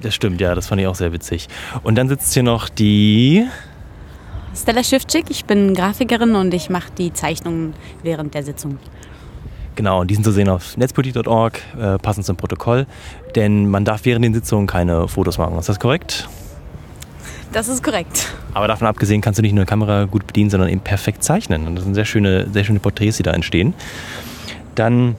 Das 0.00 0.14
stimmt, 0.14 0.40
ja, 0.40 0.54
das 0.54 0.66
fand 0.66 0.80
ich 0.80 0.88
auch 0.88 0.94
sehr 0.94 1.12
witzig. 1.12 1.46
Und 1.84 1.96
dann 1.96 2.08
sitzt 2.08 2.32
hier 2.34 2.42
noch 2.42 2.68
die 2.68 3.46
Stella 4.56 4.82
Schiffczyk, 4.82 5.26
ich 5.30 5.44
bin 5.44 5.74
Grafikerin 5.74 6.34
und 6.34 6.52
ich 6.52 6.70
mache 6.70 6.90
die 6.98 7.12
Zeichnungen 7.12 7.74
während 8.02 8.34
der 8.34 8.42
Sitzung. 8.42 8.78
Genau, 9.80 10.02
und 10.02 10.10
die 10.10 10.14
sind 10.14 10.24
zu 10.24 10.32
sehen 10.32 10.50
auf 10.50 10.76
netzpolitik.org, 10.76 11.58
äh, 11.80 11.96
passend 11.96 12.26
zum 12.26 12.36
Protokoll. 12.36 12.84
Denn 13.34 13.66
man 13.66 13.86
darf 13.86 14.04
während 14.04 14.22
den 14.22 14.34
Sitzungen 14.34 14.66
keine 14.66 15.08
Fotos 15.08 15.38
machen. 15.38 15.58
Ist 15.58 15.70
das 15.70 15.80
korrekt? 15.80 16.28
Das 17.50 17.66
ist 17.66 17.82
korrekt. 17.82 18.26
Aber 18.52 18.68
davon 18.68 18.86
abgesehen 18.86 19.22
kannst 19.22 19.38
du 19.38 19.42
nicht 19.42 19.54
nur 19.54 19.62
eine 19.62 19.66
Kamera 19.66 20.04
gut 20.04 20.26
bedienen, 20.26 20.50
sondern 20.50 20.68
eben 20.68 20.82
perfekt 20.82 21.24
zeichnen. 21.24 21.66
Und 21.66 21.76
das 21.76 21.84
sind 21.84 21.94
sehr 21.94 22.04
schöne, 22.04 22.46
sehr 22.52 22.64
schöne 22.64 22.78
Porträts, 22.78 23.16
die 23.16 23.22
da 23.22 23.30
entstehen. 23.30 23.72
Dann 24.74 25.16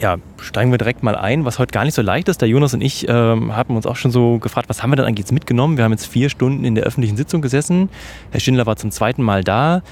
ja, 0.00 0.16
steigen 0.40 0.70
wir 0.70 0.78
direkt 0.78 1.02
mal 1.02 1.14
ein, 1.14 1.44
was 1.44 1.58
heute 1.58 1.72
gar 1.72 1.84
nicht 1.84 1.92
so 1.92 2.00
leicht 2.00 2.30
ist. 2.30 2.40
Der 2.40 2.48
Jonas 2.48 2.72
und 2.72 2.80
ich 2.80 3.06
ähm, 3.10 3.54
haben 3.54 3.76
uns 3.76 3.84
auch 3.84 3.96
schon 3.96 4.10
so 4.10 4.38
gefragt, 4.38 4.70
was 4.70 4.82
haben 4.82 4.88
wir 4.88 4.96
denn 4.96 5.04
eigentlich 5.04 5.26
jetzt 5.26 5.32
mitgenommen? 5.32 5.76
Wir 5.76 5.84
haben 5.84 5.92
jetzt 5.92 6.06
vier 6.06 6.30
Stunden 6.30 6.64
in 6.64 6.76
der 6.76 6.84
öffentlichen 6.84 7.18
Sitzung 7.18 7.42
gesessen. 7.42 7.90
Herr 8.30 8.40
Schindler 8.40 8.64
war 8.64 8.76
zum 8.76 8.90
zweiten 8.90 9.22
Mal 9.22 9.44
da. 9.44 9.82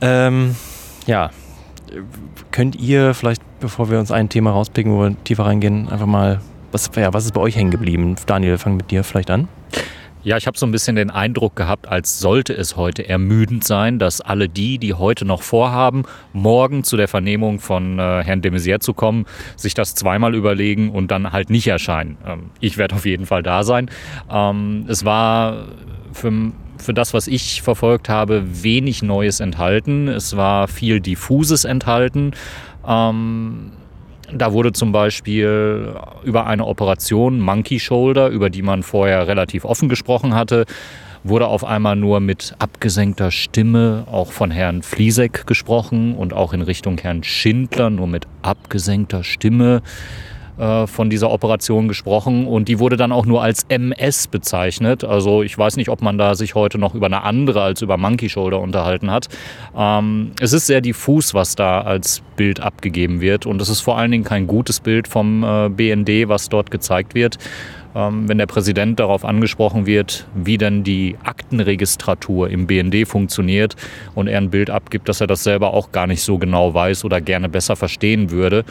Ähm, 0.00 0.56
ja, 1.06 1.30
könnt 2.50 2.76
ihr 2.76 3.14
vielleicht, 3.14 3.42
bevor 3.60 3.90
wir 3.90 3.98
uns 3.98 4.10
ein 4.10 4.28
Thema 4.28 4.50
rauspicken, 4.50 4.92
wo 4.92 5.02
wir 5.02 5.24
tiefer 5.24 5.46
reingehen, 5.46 5.88
einfach 5.88 6.06
mal, 6.06 6.40
was, 6.72 6.90
ja, 6.96 7.12
was 7.12 7.24
ist 7.24 7.32
bei 7.32 7.40
euch 7.40 7.56
hängen 7.56 7.70
geblieben? 7.70 8.16
Daniel, 8.26 8.58
fang 8.58 8.76
mit 8.76 8.90
dir 8.90 9.04
vielleicht 9.04 9.30
an. 9.30 9.48
Ja, 10.24 10.36
ich 10.36 10.46
habe 10.46 10.58
so 10.58 10.66
ein 10.66 10.72
bisschen 10.72 10.96
den 10.96 11.10
Eindruck 11.10 11.54
gehabt, 11.54 11.88
als 11.88 12.18
sollte 12.18 12.52
es 12.52 12.76
heute 12.76 13.08
ermüdend 13.08 13.64
sein, 13.64 13.98
dass 13.98 14.20
alle 14.20 14.48
die, 14.48 14.78
die 14.78 14.94
heute 14.94 15.24
noch 15.24 15.42
vorhaben, 15.42 16.02
morgen 16.32 16.82
zu 16.82 16.96
der 16.96 17.06
Vernehmung 17.06 17.60
von 17.60 17.98
äh, 17.98 18.24
Herrn 18.24 18.42
de 18.42 18.50
Maizière 18.50 18.80
zu 18.80 18.94
kommen, 18.94 19.26
sich 19.56 19.74
das 19.74 19.94
zweimal 19.94 20.34
überlegen 20.34 20.90
und 20.90 21.10
dann 21.12 21.32
halt 21.32 21.50
nicht 21.50 21.68
erscheinen. 21.68 22.18
Ähm, 22.26 22.50
ich 22.60 22.78
werde 22.78 22.96
auf 22.96 23.06
jeden 23.06 23.26
Fall 23.26 23.42
da 23.42 23.62
sein. 23.62 23.90
Ähm, 24.28 24.86
es 24.88 25.04
war 25.04 25.68
für 26.12 26.32
für 26.78 26.94
das, 26.94 27.14
was 27.14 27.26
ich 27.26 27.62
verfolgt 27.62 28.08
habe, 28.08 28.62
wenig 28.62 29.02
Neues 29.02 29.40
enthalten. 29.40 30.08
Es 30.08 30.36
war 30.36 30.68
viel 30.68 31.00
Diffuses 31.00 31.64
enthalten. 31.64 32.32
Ähm, 32.86 33.72
da 34.32 34.52
wurde 34.52 34.72
zum 34.72 34.92
Beispiel 34.92 35.94
über 36.22 36.46
eine 36.46 36.66
Operation 36.66 37.40
Monkey 37.40 37.80
Shoulder, 37.80 38.28
über 38.28 38.50
die 38.50 38.62
man 38.62 38.82
vorher 38.82 39.26
relativ 39.26 39.64
offen 39.64 39.88
gesprochen 39.88 40.34
hatte, 40.34 40.66
wurde 41.24 41.48
auf 41.48 41.64
einmal 41.64 41.96
nur 41.96 42.20
mit 42.20 42.54
abgesenkter 42.58 43.30
Stimme 43.30 44.04
auch 44.10 44.32
von 44.32 44.50
Herrn 44.50 44.82
Fliesek 44.82 45.46
gesprochen 45.46 46.14
und 46.14 46.32
auch 46.32 46.52
in 46.52 46.62
Richtung 46.62 46.98
Herrn 46.98 47.24
Schindler 47.24 47.90
nur 47.90 48.06
mit 48.06 48.26
abgesenkter 48.42 49.24
Stimme. 49.24 49.82
Äh, 50.58 50.88
von 50.88 51.08
dieser 51.08 51.30
Operation 51.30 51.86
gesprochen 51.86 52.48
und 52.48 52.66
die 52.66 52.80
wurde 52.80 52.96
dann 52.96 53.12
auch 53.12 53.26
nur 53.26 53.40
als 53.40 53.64
MS 53.68 54.26
bezeichnet. 54.26 55.04
Also 55.04 55.44
ich 55.44 55.56
weiß 55.56 55.76
nicht, 55.76 55.88
ob 55.88 56.02
man 56.02 56.18
da 56.18 56.34
sich 56.34 56.56
heute 56.56 56.78
noch 56.78 56.96
über 56.96 57.06
eine 57.06 57.22
andere 57.22 57.62
als 57.62 57.80
über 57.80 57.96
Monkey 57.96 58.28
Shoulder 58.28 58.58
unterhalten 58.58 59.08
hat. 59.08 59.28
Ähm, 59.76 60.32
es 60.40 60.52
ist 60.52 60.66
sehr 60.66 60.80
diffus, 60.80 61.32
was 61.32 61.54
da 61.54 61.82
als 61.82 62.22
Bild 62.34 62.58
abgegeben 62.58 63.20
wird 63.20 63.46
und 63.46 63.62
es 63.62 63.68
ist 63.68 63.82
vor 63.82 63.98
allen 63.98 64.10
Dingen 64.10 64.24
kein 64.24 64.48
gutes 64.48 64.80
Bild 64.80 65.06
vom 65.06 65.44
äh, 65.44 65.68
BND, 65.68 66.28
was 66.28 66.48
dort 66.48 66.72
gezeigt 66.72 67.14
wird. 67.14 67.38
Ähm, 67.98 68.28
wenn 68.28 68.38
der 68.38 68.46
Präsident 68.46 69.00
darauf 69.00 69.24
angesprochen 69.24 69.84
wird, 69.84 70.24
wie 70.32 70.56
denn 70.56 70.84
die 70.84 71.16
Aktenregistratur 71.24 72.48
im 72.48 72.68
BND 72.68 73.08
funktioniert 73.08 73.74
und 74.14 74.28
er 74.28 74.38
ein 74.38 74.50
Bild 74.50 74.70
abgibt, 74.70 75.08
dass 75.08 75.20
er 75.20 75.26
das 75.26 75.42
selber 75.42 75.74
auch 75.74 75.90
gar 75.90 76.06
nicht 76.06 76.22
so 76.22 76.38
genau 76.38 76.72
weiß 76.72 77.04
oder 77.04 77.20
gerne 77.20 77.48
besser 77.48 77.74
verstehen 77.74 78.30
würde. 78.30 78.64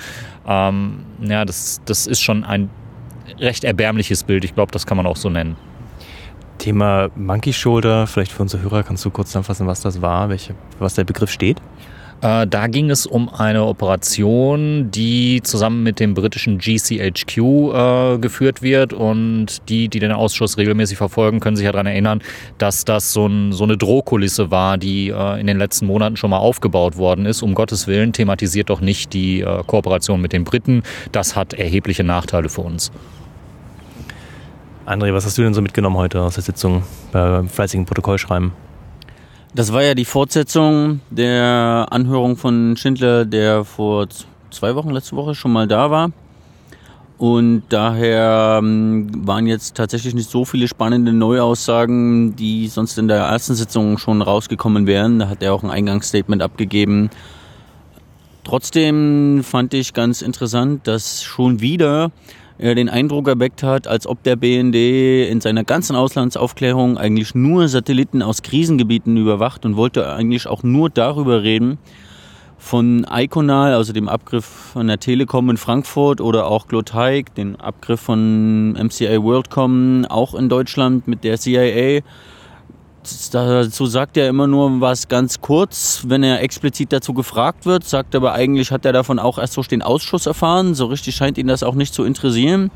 Ähm, 0.48 1.00
ja, 1.20 1.44
das, 1.44 1.82
das 1.84 2.08
ist 2.08 2.22
schon 2.22 2.46
ein 2.46 2.70
recht 3.38 3.66
erbärmliches 3.66 4.24
Bild. 4.24 4.46
Ich 4.46 4.56
glaube, 4.56 4.72
das 4.72 4.86
kann 4.86 4.96
man 4.96 5.06
auch 5.06 5.18
so 5.18 5.30
nennen. 5.30 5.58
Thema 6.58 7.10
Monkey 7.18 7.52
Shoulder, 7.52 8.08
vielleicht 8.08 8.32
für 8.32 8.44
unsere 8.44 8.64
Hörer 8.64 8.84
kannst 8.84 9.04
du 9.04 9.10
kurz 9.10 9.28
zusammenfassen, 9.28 9.68
was 9.68 9.82
das 9.82 10.02
war, 10.02 10.30
welche, 10.30 10.56
was 10.80 10.94
der 10.94 11.04
Begriff 11.04 11.32
steht? 11.32 11.58
Äh, 12.22 12.48
da 12.48 12.68
ging 12.68 12.90
es 12.90 13.06
um 13.06 13.30
eine 13.30 13.66
Operation, 13.66 14.90
die 14.90 15.42
zusammen 15.44 15.84
mit 15.84 16.00
dem 16.00 16.14
britischen 16.14 16.58
GCHQ 16.58 17.38
äh, 17.38 18.18
geführt 18.18 18.62
wird. 18.62 18.94
Und 18.94 19.68
die, 19.70 19.88
die 19.88 20.00
den 20.00 20.12
Ausschuss 20.12 20.58
regelmäßig 20.58 20.98
verfolgen, 20.98 21.40
können 21.40 21.56
sich 21.56 21.66
ja 21.66 21.72
daran 21.72 21.86
erinnern, 21.86 22.22
dass 22.58 22.86
das 22.86 23.14
so, 23.14 23.28
ein, 23.28 23.54
so 23.54 23.64
eine 23.64 23.78
Drohkulisse 23.78 24.50
war, 24.50 24.78
die 24.78 25.10
äh, 25.10 25.40
in 25.40 25.48
den 25.48 25.58
letzten 25.58 25.86
Monaten 25.86 26.18
schon 26.18 26.32
mal 26.32 26.40
aufgebaut 26.40 26.98
worden 26.98 27.26
ist. 27.26 27.44
Um 27.44 27.54
Gottes 27.54 27.88
Willen 27.88 28.14
thematisiert 28.14 28.70
doch 28.70 28.82
nicht 28.82 29.14
die 29.14 29.42
äh, 29.42 29.64
Kooperation 29.66 30.20
mit 30.20 30.34
den 30.34 30.44
Briten. 30.44 30.84
Das 31.12 31.36
hat 31.36 31.54
erhebliche 31.54 32.04
Nachteile 32.04 32.50
für 32.50 32.62
uns. 32.62 32.92
André, 34.88 35.14
was 35.14 35.26
hast 35.26 35.38
du 35.38 35.44
denn 35.44 35.54
so 35.54 35.62
mitgenommen 35.62 35.98
heute 35.98 36.22
aus 36.22 36.36
der 36.36 36.44
Sitzung 36.44 36.82
beim 37.12 37.50
fleißigen 37.50 37.86
Protokollschreiben? 37.86 38.54
Das 39.58 39.74
war 39.74 39.82
ja 39.82 39.96
die 39.96 40.06
Fortsetzung 40.06 41.00
der 41.10 41.88
Anhörung 41.90 42.38
von 42.38 42.78
Schindler, 42.78 43.26
der 43.26 43.66
vor 43.66 44.06
zwei 44.52 44.76
Wochen, 44.76 44.92
letzte 44.92 45.16
Woche 45.16 45.34
schon 45.34 45.52
mal 45.52 45.68
da 45.68 45.90
war. 45.90 46.12
Und 47.18 47.64
daher 47.70 48.60
ähm, 48.62 49.10
waren 49.26 49.48
jetzt 49.48 49.74
tatsächlich 49.74 50.14
nicht 50.14 50.30
so 50.30 50.46
viele 50.46 50.68
spannende 50.68 51.12
Neuaussagen, 51.12 52.36
die 52.36 52.68
sonst 52.68 53.00
in 53.00 53.08
der 53.08 53.18
ersten 53.18 53.56
Sitzung 53.56 53.98
schon 53.98 54.22
rausgekommen 54.22 54.86
wären. 54.86 55.18
Da 55.18 55.28
hat 55.28 55.42
er 55.42 55.56
auch 55.56 55.64
ein 55.64 55.72
Eingangsstatement 55.72 56.44
abgegeben. 56.44 57.10
Trotzdem 58.44 59.44
fand 59.44 59.74
ich 59.74 59.96
ganz 59.96 60.22
interessant, 60.22 60.86
dass 60.86 61.24
schon 61.24 61.62
wieder 61.62 62.04
er 62.04 62.12
den 62.60 62.90
Eindruck 62.90 63.28
erweckt 63.28 63.64
hat, 63.64 63.88
als 63.88 64.08
ob 64.08 64.24
der 64.24 64.36
BND 64.36 65.30
in 65.30 65.42
seiner 65.42 65.64
ganzen 65.64 65.96
Auslandsaufklärung 65.96 66.98
eigentlich 66.98 67.36
nur 67.36 67.68
Satelliten 67.68 68.22
aus 68.22 68.42
Krisengebieten 68.42 69.16
überwacht 69.18 69.66
und 69.66 69.76
wollte 69.76 70.12
eigentlich 70.12 70.48
auch 70.48 70.64
nur 70.64 70.90
darüber 70.90 71.44
reden, 71.44 71.78
von 72.58 73.06
Iconal, 73.10 73.74
also 73.74 73.94
dem 73.94 74.10
Abgriff 74.10 74.46
von 74.46 74.88
der 74.88 75.00
Telekom 75.00 75.50
in 75.52 75.58
Frankfurt 75.58 76.20
oder 76.20 76.48
auch 76.48 76.68
Gloteig, 76.68 77.34
den 77.36 77.56
Abgriff 77.56 78.02
von 78.02 78.72
MCA 78.72 79.22
WorldCom 79.22 80.06
auch 80.10 80.34
in 80.34 80.50
Deutschland 80.50 81.08
mit 81.08 81.24
der 81.24 81.38
CIA 81.38 82.02
dazu 83.32 83.86
sagt 83.86 84.18
er 84.18 84.30
immer 84.30 84.48
nur 84.48 84.82
was 84.82 85.08
ganz 85.08 85.42
kurz, 85.42 86.04
wenn 86.08 86.24
er 86.24 86.42
explizit 86.42 86.92
dazu 86.92 87.14
gefragt 87.14 87.66
wird, 87.66 87.84
sagt 87.84 88.16
aber 88.16 88.34
eigentlich 88.34 88.72
hat 88.72 88.86
er 88.86 88.94
davon 88.94 89.20
auch 89.20 89.38
erst 89.38 89.58
durch 89.58 89.68
den 89.68 89.82
Ausschuss 89.82 90.26
erfahren. 90.26 90.74
So 90.74 90.86
richtig 90.86 91.16
scheint 91.16 91.38
ihn 91.38 91.48
das 91.48 91.64
auch 91.64 91.76
nicht 91.76 91.94
zu 91.94 92.04
interessieren. 92.04 92.72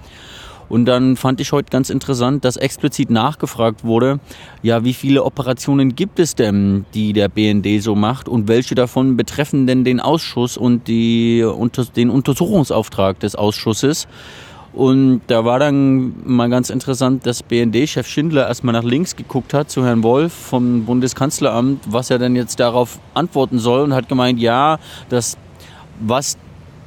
Und 0.72 0.86
dann 0.86 1.18
fand 1.18 1.42
ich 1.42 1.52
heute 1.52 1.70
ganz 1.70 1.90
interessant, 1.90 2.46
dass 2.46 2.56
explizit 2.56 3.10
nachgefragt 3.10 3.84
wurde, 3.84 4.22
ja, 4.64 4.86
wie 4.86 4.94
viele 4.94 5.26
Operationen 5.26 5.98
gibt 5.98 6.18
es 6.18 6.34
denn, 6.34 6.86
die 6.94 7.12
der 7.12 7.28
BND 7.28 7.84
so 7.84 7.94
macht 7.94 8.30
und 8.30 8.48
welche 8.48 8.74
davon 8.74 9.18
betreffen 9.18 9.68
denn 9.68 9.84
den 9.84 10.00
Ausschuss 10.00 10.56
und 10.56 10.88
die, 10.88 11.46
den 11.98 12.10
Untersuchungsauftrag 12.10 13.20
des 13.20 13.36
Ausschusses. 13.36 14.08
Und 14.74 15.22
da 15.28 15.44
war 15.44 15.60
dann 15.60 16.14
mal 16.26 16.50
ganz 16.50 16.70
interessant, 16.70 17.26
dass 17.26 17.44
BND-Chef 17.44 18.08
Schindler 18.08 18.48
erstmal 18.48 18.74
nach 18.74 18.84
links 18.84 19.16
geguckt 19.18 19.54
hat 19.54 19.70
zu 19.70 19.84
Herrn 19.84 20.02
Wolf 20.02 20.32
vom 20.32 20.86
Bundeskanzleramt, 20.86 21.82
was 21.88 22.10
er 22.10 22.20
denn 22.20 22.38
jetzt 22.38 22.60
darauf 22.60 23.00
antworten 23.14 23.60
soll 23.60 23.82
und 23.82 23.94
hat 23.94 24.08
gemeint, 24.08 24.40
ja, 24.40 24.80
das, 25.10 25.38
was 26.00 26.38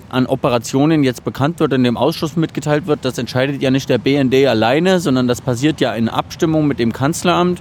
an 0.08 0.26
Operationen 0.26 1.04
jetzt 1.04 1.24
bekannt 1.24 1.60
wird 1.60 1.72
und 1.74 1.84
dem 1.84 1.96
Ausschuss 1.96 2.36
mitgeteilt 2.36 2.86
wird, 2.86 3.04
das 3.04 3.18
entscheidet 3.18 3.60
ja 3.60 3.70
nicht 3.70 3.88
der 3.88 3.98
BND 3.98 4.46
alleine, 4.46 5.00
sondern 5.00 5.28
das 5.28 5.42
passiert 5.42 5.80
ja 5.80 5.92
in 5.94 6.08
Abstimmung 6.08 6.66
mit 6.66 6.78
dem 6.78 6.92
Kanzleramt. 6.92 7.60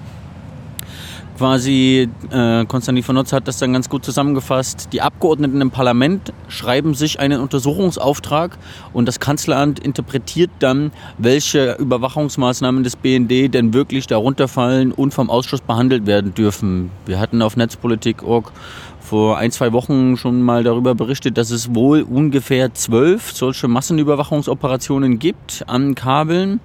Quasi, 1.43 2.07
äh, 2.31 2.63
Konstantin 2.67 3.03
von 3.03 3.15
Notz 3.15 3.33
hat 3.33 3.49
das 3.49 3.57
dann 3.57 3.73
ganz 3.73 3.89
gut 3.89 4.05
zusammengefasst. 4.05 4.87
Die 4.93 5.01
Abgeordneten 5.01 5.59
im 5.59 5.71
Parlament 5.71 6.31
schreiben 6.47 6.93
sich 6.93 7.19
einen 7.19 7.41
Untersuchungsauftrag 7.41 8.57
und 8.93 9.09
das 9.09 9.19
Kanzleramt 9.19 9.77
interpretiert 9.77 10.51
dann, 10.59 10.93
welche 11.17 11.73
Überwachungsmaßnahmen 11.73 12.85
des 12.85 12.95
BND 12.95 13.53
denn 13.53 13.73
wirklich 13.73 14.07
darunter 14.07 14.47
fallen 14.47 14.93
und 14.93 15.13
vom 15.13 15.29
Ausschuss 15.29 15.59
behandelt 15.59 16.05
werden 16.05 16.33
dürfen. 16.33 16.91
Wir 17.05 17.19
hatten 17.19 17.41
auf 17.41 17.57
Netzpolitik.org 17.57 18.53
vor 19.01 19.37
ein, 19.37 19.51
zwei 19.51 19.73
Wochen 19.73 20.15
schon 20.15 20.41
mal 20.41 20.63
darüber 20.63 20.95
berichtet, 20.95 21.37
dass 21.37 21.51
es 21.51 21.75
wohl 21.75 22.03
ungefähr 22.03 22.73
zwölf 22.73 23.33
solche 23.33 23.67
Massenüberwachungsoperationen 23.67 25.19
gibt 25.19 25.65
an 25.67 25.93
Kabeln. 25.93 26.61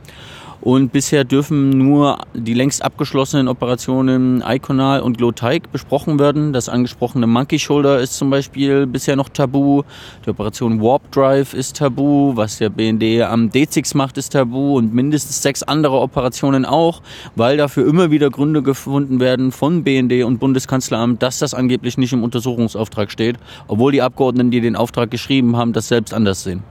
Und 0.60 0.92
bisher 0.92 1.24
dürfen 1.24 1.70
nur 1.70 2.18
die 2.34 2.54
längst 2.54 2.84
abgeschlossenen 2.84 3.46
Operationen 3.46 4.42
Iconal 4.46 5.00
und 5.00 5.18
Glowteig 5.18 5.70
besprochen 5.70 6.18
werden. 6.18 6.52
Das 6.52 6.68
angesprochene 6.68 7.26
Monkey 7.26 7.58
Shoulder 7.58 8.00
ist 8.00 8.14
zum 8.14 8.30
Beispiel 8.30 8.86
bisher 8.86 9.14
noch 9.14 9.28
tabu. 9.28 9.82
Die 10.26 10.30
Operation 10.30 10.82
Warp 10.82 11.12
Drive 11.12 11.54
ist 11.54 11.76
tabu. 11.76 12.32
Was 12.34 12.58
der 12.58 12.70
BND 12.70 13.22
am 13.22 13.50
D6 13.50 13.96
macht, 13.96 14.18
ist 14.18 14.32
tabu. 14.32 14.76
Und 14.76 14.92
mindestens 14.92 15.42
sechs 15.42 15.62
andere 15.62 16.00
Operationen 16.00 16.64
auch, 16.64 17.02
weil 17.36 17.56
dafür 17.56 17.86
immer 17.86 18.10
wieder 18.10 18.28
Gründe 18.30 18.62
gefunden 18.62 19.20
werden 19.20 19.52
von 19.52 19.84
BND 19.84 20.24
und 20.24 20.38
Bundeskanzleramt, 20.38 21.22
dass 21.22 21.38
das 21.38 21.54
angeblich 21.54 21.98
nicht 21.98 22.12
im 22.12 22.24
Untersuchungsauftrag 22.24 23.12
steht, 23.12 23.36
obwohl 23.68 23.92
die 23.92 24.02
Abgeordneten, 24.02 24.50
die 24.50 24.60
den 24.60 24.74
Auftrag 24.74 25.10
geschrieben 25.10 25.56
haben, 25.56 25.72
das 25.72 25.88
selbst 25.88 26.12
anders 26.12 26.42
sehen. 26.42 26.64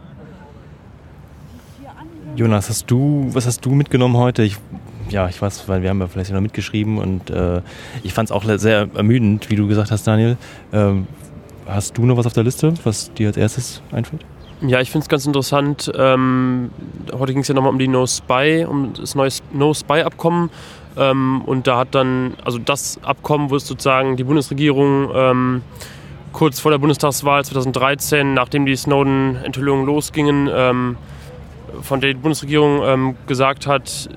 Jonas, 2.38 2.70
hast 2.70 2.92
du, 2.92 3.28
was 3.32 3.48
hast 3.48 3.66
du 3.66 3.72
mitgenommen 3.72 4.16
heute? 4.16 4.44
Ich, 4.44 4.58
ja, 5.10 5.28
ich 5.28 5.42
weiß, 5.42 5.68
weil 5.68 5.82
wir 5.82 5.90
haben 5.90 6.00
ja 6.02 6.08
vielleicht 6.08 6.32
noch 6.32 6.40
mitgeschrieben 6.40 7.00
und 7.00 7.32
äh, 7.32 7.62
ich 8.04 8.14
fand 8.14 8.30
es 8.30 8.32
auch 8.32 8.44
sehr 8.44 8.88
ermüdend, 8.94 9.50
wie 9.50 9.56
du 9.56 9.68
gesagt 9.68 9.90
hast, 9.90 10.06
Daniel. 10.06 10.38
Ähm, 10.72 11.08
hast 11.66 11.98
du 11.98 12.06
noch 12.06 12.16
was 12.16 12.28
auf 12.28 12.34
der 12.34 12.44
Liste, 12.44 12.76
was 12.84 13.12
dir 13.14 13.30
als 13.30 13.38
erstes 13.38 13.82
einfällt? 13.92 14.24
Ja, 14.62 14.80
ich 14.82 14.92
finde 14.92 15.06
es 15.06 15.10
ganz 15.10 15.26
interessant. 15.26 15.92
Ähm, 15.98 16.70
heute 17.12 17.34
ging 17.34 17.42
es 17.42 17.48
ja 17.48 17.56
nochmal 17.56 17.72
um 17.72 17.80
die 17.80 17.88
No-Spy, 17.88 18.68
um 18.70 18.94
das 18.94 19.16
neue 19.16 19.32
No-Spy-Abkommen. 19.52 20.52
Ähm, 20.96 21.42
und 21.42 21.66
da 21.66 21.80
hat 21.80 21.96
dann, 21.96 22.36
also 22.46 22.60
das 22.60 23.00
Abkommen, 23.02 23.50
wo 23.50 23.56
es 23.56 23.66
sozusagen 23.66 24.16
die 24.16 24.24
Bundesregierung 24.24 25.10
ähm, 25.12 25.62
kurz 26.34 26.60
vor 26.60 26.70
der 26.70 26.78
Bundestagswahl 26.78 27.44
2013, 27.44 28.36
nachdem 28.36 28.68
die 28.68 28.76
Snowden-Enthüllungen 28.76 29.88
losgingen, 29.88 30.48
ähm, 30.54 30.98
von 31.82 32.02
der 32.02 32.14
Bundesregierung 32.14 32.82
ähm, 32.84 33.16
gesagt 33.28 33.68
hat, 33.68 34.10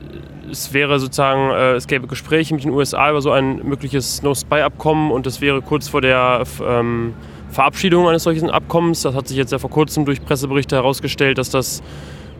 es 0.50 0.72
wäre 0.72 0.98
sozusagen, 0.98 1.50
äh, 1.50 1.72
es 1.72 1.86
gäbe 1.86 2.06
Gespräche 2.06 2.54
mit 2.54 2.64
den 2.64 2.70
USA 2.70 3.10
über 3.10 3.20
so 3.20 3.30
ein 3.30 3.66
mögliches 3.66 4.22
No-Spy-Abkommen 4.22 5.10
und 5.10 5.26
das 5.26 5.40
wäre 5.40 5.62
kurz 5.62 5.88
vor 5.88 6.00
der 6.00 6.44
ähm, 6.66 7.14
Verabschiedung 7.50 8.08
eines 8.08 8.24
solchen 8.24 8.50
Abkommens. 8.50 9.02
Das 9.02 9.14
hat 9.14 9.28
sich 9.28 9.36
jetzt 9.36 9.52
ja 9.52 9.58
vor 9.58 9.70
kurzem 9.70 10.04
durch 10.04 10.24
Presseberichte 10.24 10.76
herausgestellt, 10.76 11.38
dass 11.38 11.50
das, 11.50 11.82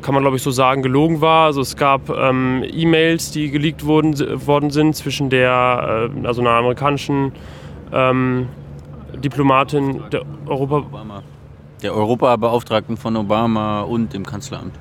kann 0.03 0.15
man 0.15 0.23
glaube 0.23 0.37
ich 0.37 0.43
so 0.43 0.51
sagen, 0.51 0.83
gelogen 0.83 1.21
war. 1.21 1.47
Also 1.47 1.61
es 1.61 1.77
gab 1.77 2.11
ähm, 2.11 2.65
E-Mails, 2.73 3.31
die 3.31 3.51
geleakt 3.51 3.85
wurden, 3.85 4.47
worden 4.47 4.71
sind 4.71 4.97
zwischen 4.97 5.31
der, 5.31 6.11
äh, 6.15 6.27
also 6.27 6.41
einer 6.41 6.51
amerikanischen 6.51 7.33
ähm, 7.93 8.49
Diplomatin 9.17 10.03
der 10.13 10.23
Europa... 10.47 10.85
Der 11.83 11.95
Europabeauftragten 11.95 12.99
von 12.99 13.17
Obama 13.17 13.81
und 13.81 14.13
dem 14.13 14.27
Kanzleramt. 14.27 14.75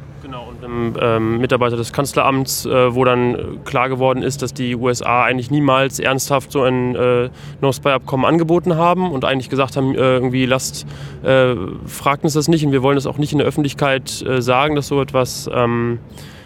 Einem 0.62 0.94
ähm, 1.00 1.38
Mitarbeiter 1.40 1.78
des 1.78 1.94
Kanzleramts, 1.94 2.66
äh, 2.66 2.94
wo 2.94 3.06
dann 3.06 3.64
klar 3.64 3.88
geworden 3.90 4.24
ist, 4.24 4.42
dass 4.42 4.54
die 4.54 4.76
USA 4.76 5.24
eigentlich 5.24 5.52
niemals 5.52 6.00
ernsthaft 6.00 6.52
so 6.52 6.64
ein 6.64 6.96
äh, 6.96 7.30
No-Spy-Abkommen 7.62 8.26
angeboten 8.26 8.76
haben 8.76 9.12
und 9.12 9.26
eigentlich 9.26 9.50
gesagt 9.50 9.78
haben, 9.78 9.96
äh, 9.96 9.98
irgendwie 9.98 10.46
lasst, 10.46 10.86
äh, 11.24 11.56
fragt 11.86 12.24
uns 12.24 12.34
das 12.34 12.48
nicht 12.48 12.66
und 12.66 12.72
wir 12.72 12.84
wollen 12.84 12.96
das 12.96 13.08
auch 13.08 13.18
nicht 13.18 13.32
in 13.32 13.38
der 13.38 13.48
Öffentlichkeit 13.48 14.22
äh, 14.22 14.42
sagen, 14.42 14.76
dass 14.76 14.88
so 14.88 15.02
etwas 15.02 15.50
ähm, 15.54 16.00
äh, 16.00 16.39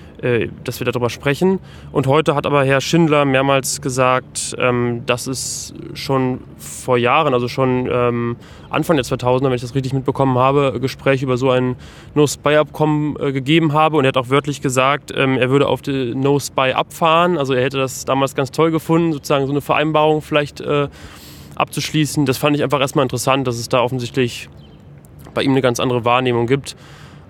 dass 0.64 0.80
wir 0.80 0.86
darüber 0.86 1.10
sprechen. 1.10 1.60
Und 1.92 2.08
heute 2.08 2.34
hat 2.36 2.46
aber 2.46 2.64
Herr 2.64 2.80
Schindler 2.82 3.26
mehrmals 3.26 3.82
gesagt, 3.82 4.56
ähm, 4.58 5.04
dass 5.06 5.28
es 5.28 5.74
schon 5.94 6.40
vor 6.58 6.98
Jahren, 6.98 7.34
also 7.34 7.48
schon 7.48 7.90
ähm, 7.92 8.38
Anfang 8.70 8.96
der 8.96 9.06
2000er, 9.06 9.46
wenn 9.46 9.54
ich 9.54 9.62
das 9.62 9.76
richtig 9.76 9.94
mitbekommen 9.94 10.38
habe, 10.38 10.80
Gespräche 10.80 11.26
über 11.26 11.38
so 11.38 11.52
ein 11.52 11.76
No-Spy-Abkommen 12.16 13.18
äh, 13.20 13.32
gegeben 13.34 13.74
habe. 13.74 13.98
Und 13.98 14.06
er 14.06 14.10
hat 14.10 14.18
auch 14.18 14.30
wörtlich 14.30 14.62
gesagt, 14.62 15.14
ähm, 15.16 15.38
er 15.38 15.50
würde 15.50 15.68
auf 15.68 15.82
die 15.82 16.16
No-Spy 16.16 16.72
abfahren. 16.72 17.38
Also 17.38 17.54
er 17.54 17.64
hätte 17.64 17.78
das 17.78 18.06
damals 18.06 18.34
ganz 18.34 18.52
toll 18.52 18.72
gefunden, 18.72 19.14
sozusagen 19.14 19.46
so 19.46 19.52
eine 19.52 19.62
Vereinbarung 19.62 20.22
vielleicht 20.22 20.62
äh, 20.62 20.88
abzuschließen. 21.56 22.26
Das 22.26 22.38
fand 22.38 22.56
ich 22.56 22.64
einfach 22.64 22.80
erstmal 22.80 23.04
interessant, 23.04 23.46
dass 23.48 23.58
es 23.58 23.70
da 23.70 23.82
offensichtlich 23.82 24.50
bei 25.34 25.44
ihm 25.44 25.52
eine 25.52 25.62
ganz 25.62 25.80
andere 25.80 26.06
Wahrnehmung 26.06 26.48
gibt. 26.48 26.76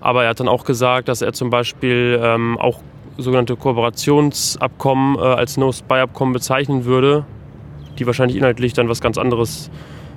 Aber 0.04 0.24
er 0.24 0.28
hat 0.28 0.40
dann 0.40 0.48
auch 0.48 0.66
gesagt, 0.66 1.08
dass 1.08 1.22
er 1.22 1.32
zum 1.32 1.48
Beispiel 1.48 2.20
ähm, 2.22 2.58
auch 2.58 2.80
sogenannte 3.16 3.56
Kooperationsabkommen 3.56 5.16
äh, 5.16 5.20
als 5.20 5.56
No-Spy-Abkommen 5.56 6.34
bezeichnen 6.34 6.84
würde, 6.84 7.24
die 7.98 8.06
wahrscheinlich 8.06 8.36
inhaltlich 8.36 8.74
dann 8.74 8.90
was 8.90 9.00
ganz 9.00 9.16
anderes 9.16 9.70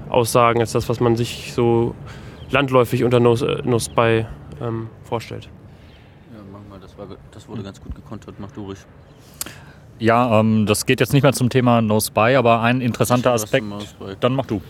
aussagen 0.09 0.59
als 0.59 0.73
das, 0.73 0.89
was 0.89 0.99
man 0.99 1.15
sich 1.15 1.53
so 1.53 1.95
landläufig 2.51 3.05
unter 3.05 3.21
No-Spy 3.21 4.01
äh, 4.01 4.25
ähm, 4.59 4.89
vorstellt. 5.05 5.47
Ja, 6.33 6.41
mach 6.51 6.69
mal, 6.69 6.81
das, 6.81 6.97
war, 6.97 7.07
das 7.31 7.47
wurde 7.47 7.63
ganz 7.63 7.81
gut 7.81 7.95
gekontert, 7.95 8.35
mach 8.39 8.51
du 8.51 8.65
ruhig. 8.65 8.79
Ja, 9.99 10.41
ähm, 10.41 10.65
das 10.65 10.85
geht 10.85 10.99
jetzt 10.99 11.13
nicht 11.13 11.23
mehr 11.23 11.31
zum 11.31 11.49
Thema 11.49 11.81
No 11.81 12.01
Spy, 12.01 12.35
aber 12.35 12.59
ein 12.59 12.81
interessanter 12.81 13.31
Aspekt. 13.31 13.65
Dann 14.19 14.35
mach 14.35 14.47
du. 14.47 14.61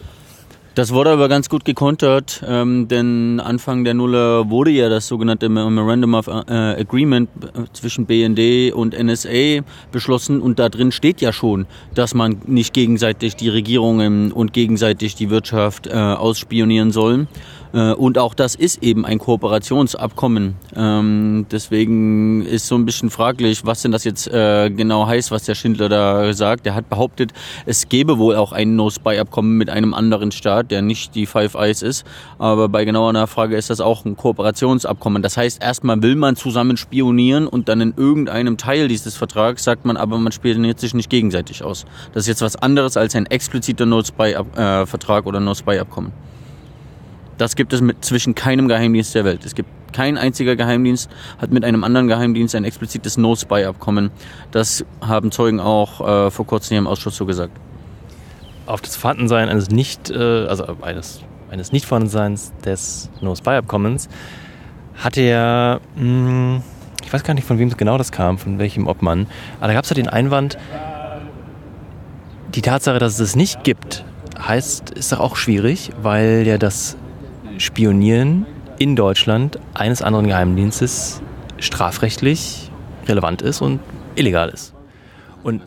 Das 0.78 0.94
wurde 0.94 1.10
aber 1.10 1.28
ganz 1.28 1.50
gut 1.50 1.66
gekontert, 1.66 2.44
ähm, 2.48 2.88
denn 2.88 3.40
Anfang 3.40 3.84
der 3.84 3.96
Nuller 3.96 4.52
wurde 4.52 4.70
ja 4.70 4.90
das 4.90 5.08
sogenannte 5.08 5.50
Memorandum 5.50 6.14
of 6.14 6.28
äh, 6.28 6.32
Agreement 6.52 7.30
äh, 7.42 7.64
zwischen 7.74 8.06
BND 8.06 8.72
und 8.76 8.94
NSA 8.96 9.64
beschlossen 9.92 10.40
und 10.40 10.60
da 10.60 10.70
drin 10.70 10.92
steht 10.92 11.20
ja 11.20 11.34
schon, 11.34 11.66
dass 11.96 12.14
man 12.14 12.44
nicht 12.46 12.76
gegenseitig 12.76 13.36
die 13.36 13.50
Regierungen 13.50 14.32
und 14.32 14.54
gegenseitig 14.54 15.16
die 15.16 15.32
Wirtschaft 15.32 15.88
äh, 15.88 15.94
ausspionieren 15.94 16.92
soll. 16.92 17.26
Äh, 17.74 17.94
und 17.94 18.18
auch 18.18 18.34
das 18.34 18.56
ist 18.56 18.84
eben 18.84 19.06
ein 19.06 19.20
Kooperationsabkommen. 19.20 20.56
Ähm, 20.76 21.46
deswegen 21.52 22.46
ist 22.46 22.68
so 22.68 22.76
ein 22.76 22.86
bisschen 22.86 23.10
fraglich, 23.10 23.66
was 23.66 23.82
denn 23.82 23.92
das 23.92 24.04
jetzt 24.04 24.28
äh, 24.28 24.70
genau 24.70 25.08
heißt, 25.08 25.32
was 25.32 25.44
der 25.44 25.56
Schindler 25.56 25.90
da 25.90 26.34
sagt. 26.34 26.66
Er 26.68 26.76
hat 26.76 26.90
behauptet, 26.90 27.34
es 27.66 27.90
gäbe 27.90 28.18
wohl 28.18 28.36
auch 28.36 28.52
ein 28.52 28.76
No-Spy-Abkommen 28.76 29.58
mit 29.58 29.70
einem 29.70 29.94
anderen 29.94 30.32
Staat, 30.32 30.72
der 30.72 30.82
nicht 30.82 31.16
die 31.16 31.26
Five 31.26 31.56
Eyes 31.56 31.82
ist. 31.82 32.06
Aber 32.40 32.70
bei 32.70 32.86
genauer 32.86 33.14
Nachfrage 33.14 33.56
ist 33.56 33.70
das 33.70 33.82
auch 33.82 34.06
ein 34.06 34.16
Kooperationsabkommen. 34.16 35.22
Das 35.22 35.38
heißt, 35.38 35.62
erstmal 35.62 36.02
will 36.02 36.16
man 36.16 36.36
zusammen 36.36 36.78
spionieren 36.78 37.48
und 37.48 37.70
dann 37.70 37.82
in 37.82 37.94
irgendeinem 37.96 38.58
Teil 38.58 38.88
dieses 38.88 39.16
Vertrags 39.16 39.64
sagt 39.64 39.86
man 39.86 39.98
aber, 39.98 40.18
man 40.18 40.32
spioniert 40.32 40.80
sich 40.80 40.94
nicht 40.94 41.10
gegenseitig 41.10 41.64
aus. 41.64 41.86
Das 42.14 42.24
ist 42.24 42.28
jetzt 42.28 42.42
was 42.42 42.56
anderes 42.56 42.98
als 42.98 43.16
ein 43.16 43.26
expliziter 43.26 43.86
No-Spy-Vertrag 43.86 45.26
oder 45.26 45.40
No-Spy-Abkommen. 45.40 46.12
Das 47.38 47.56
gibt 47.56 47.74
es 47.74 47.82
mit 47.82 48.04
zwischen 48.04 48.36
keinem 48.36 48.68
Geheimdienst 48.68 49.14
der 49.16 49.26
Welt. 49.26 49.46
Es 49.46 49.56
gibt 49.56 49.70
kein 49.94 50.18
einziger 50.18 50.56
Geheimdienst 50.56 51.10
hat 51.40 51.52
mit 51.52 51.64
einem 51.64 51.84
anderen 51.84 52.08
Geheimdienst 52.08 52.56
ein 52.56 52.64
explizites 52.64 53.18
No-Spy-Abkommen. 53.18 54.12
Das 54.52 54.86
haben 55.02 55.32
Zeugen 55.32 55.60
auch 55.60 56.28
äh, 56.28 56.32
vor 56.32 56.46
kurzem 56.46 56.70
hier 56.70 56.80
im 56.80 56.88
Ausschuss 56.88 57.16
so 57.16 57.26
gesagt. 57.26 57.54
Auf 58.66 58.82
das 58.82 58.96
Vorhandensein 58.96 59.50
eines 59.50 59.70
nicht, 59.70 60.10
äh, 60.10 60.46
also 60.48 60.66
eines, 60.82 61.22
eines 61.50 61.72
Nicht-Vorhandenseins 61.72 62.54
des 62.66 63.10
No-Spy-Abkommens 63.22 64.10
hatte 64.98 65.80
mh, 65.96 66.02
hm, 66.02 66.64
ich 67.04 67.14
weiß 67.14 67.24
gar 67.24 67.34
nicht, 67.34 67.48
von 67.48 67.58
wem 67.60 67.70
genau 67.78 67.98
das 67.98 68.12
kam, 68.12 68.38
von 68.38 68.60
welchem 68.60 68.88
Obmann, 68.88 69.28
aber 69.60 69.68
da 69.68 69.74
gab 69.74 69.84
es 69.84 69.90
ja 69.90 69.94
den 69.96 70.10
Einwand, 70.10 70.58
die 72.54 72.62
Tatsache, 72.62 73.00
dass 73.00 73.14
es 73.14 73.20
es 73.20 73.36
nicht 73.36 73.64
gibt, 73.64 74.04
heißt, 74.38 74.90
ist 74.92 75.12
doch 75.12 75.20
auch 75.20 75.36
schwierig, 75.36 75.92
weil 76.02 76.44
ja 76.46 76.58
das 76.58 76.98
Spionieren 77.58 78.46
in 78.80 78.96
Deutschland 78.96 79.60
eines 79.74 80.02
anderen 80.02 80.28
Geheimdienstes 80.28 81.22
strafrechtlich 81.60 82.70
relevant 83.08 83.42
ist 83.42 83.62
und 83.62 83.80
illegal 84.16 84.50
ist. 84.50 84.74
Und 85.44 85.62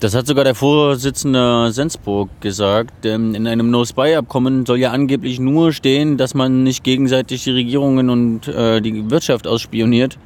das 0.00 0.14
hat 0.14 0.26
sogar 0.26 0.44
der 0.44 0.54
Vorsitzende 0.54 1.70
Sensburg 1.72 2.30
gesagt. 2.40 3.04
In 3.04 3.46
einem 3.46 3.70
No-Spy-Abkommen 3.70 4.64
soll 4.64 4.78
ja 4.78 4.92
angeblich 4.92 5.38
nur 5.38 5.72
stehen, 5.74 6.16
dass 6.16 6.34
man 6.34 6.62
nicht 6.62 6.84
gegenseitig 6.84 7.44
die 7.44 7.50
Regierungen 7.50 8.08
und 8.08 8.48
äh, 8.48 8.80
die 8.80 9.10
Wirtschaft 9.10 9.46
ausspioniert. 9.46 10.18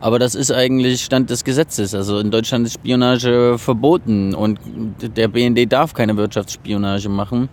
Aber 0.00 0.18
das 0.18 0.34
ist 0.34 0.50
eigentlich 0.50 1.02
Stand 1.02 1.30
des 1.30 1.44
Gesetzes. 1.44 1.94
Also 1.94 2.18
in 2.18 2.32
Deutschland 2.32 2.66
ist 2.66 2.74
Spionage 2.74 3.56
verboten 3.58 4.34
und 4.34 4.58
der 5.00 5.28
BND 5.28 5.70
darf 5.70 5.94
keine 5.94 6.16
Wirtschaftsspionage 6.16 7.08
machen. 7.08 7.50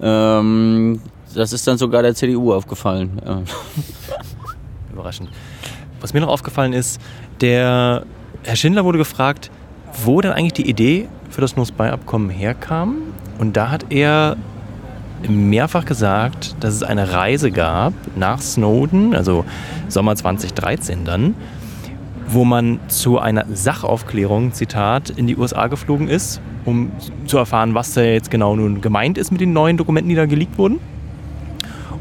Ähm, 0.00 1.00
das 1.34 1.52
ist 1.52 1.66
dann 1.66 1.78
sogar 1.78 2.02
der 2.02 2.14
CDU 2.14 2.52
aufgefallen. 2.52 3.20
Überraschend. 4.92 5.30
Was 6.00 6.14
mir 6.14 6.20
noch 6.20 6.28
aufgefallen 6.28 6.72
ist, 6.72 7.00
der 7.40 8.04
Herr 8.44 8.56
Schindler 8.56 8.84
wurde 8.84 8.98
gefragt, 8.98 9.50
wo 10.04 10.20
denn 10.20 10.32
eigentlich 10.32 10.52
die 10.54 10.68
Idee 10.68 11.08
für 11.30 11.40
das 11.40 11.56
No-Spy-Abkommen 11.56 12.30
herkam. 12.30 12.96
Und 13.38 13.56
da 13.56 13.70
hat 13.70 13.86
er 13.90 14.36
mehrfach 15.28 15.84
gesagt, 15.84 16.56
dass 16.60 16.74
es 16.74 16.82
eine 16.82 17.12
Reise 17.12 17.50
gab 17.50 17.92
nach 18.16 18.40
Snowden, 18.40 19.14
also 19.14 19.44
Sommer 19.88 20.14
2013 20.14 21.04
dann, 21.04 21.34
wo 22.28 22.44
man 22.44 22.78
zu 22.88 23.18
einer 23.18 23.46
Sachaufklärung, 23.52 24.52
Zitat, 24.52 25.10
in 25.10 25.26
die 25.26 25.36
USA 25.36 25.66
geflogen 25.66 26.08
ist, 26.08 26.40
um 26.64 26.92
zu 27.26 27.38
erfahren, 27.38 27.74
was 27.74 27.94
da 27.94 28.02
jetzt 28.02 28.30
genau 28.30 28.54
nun 28.54 28.80
gemeint 28.80 29.18
ist 29.18 29.32
mit 29.32 29.40
den 29.40 29.52
neuen 29.52 29.76
Dokumenten, 29.76 30.10
die 30.10 30.14
da 30.14 30.26
geleakt 30.26 30.58
wurden. 30.58 30.78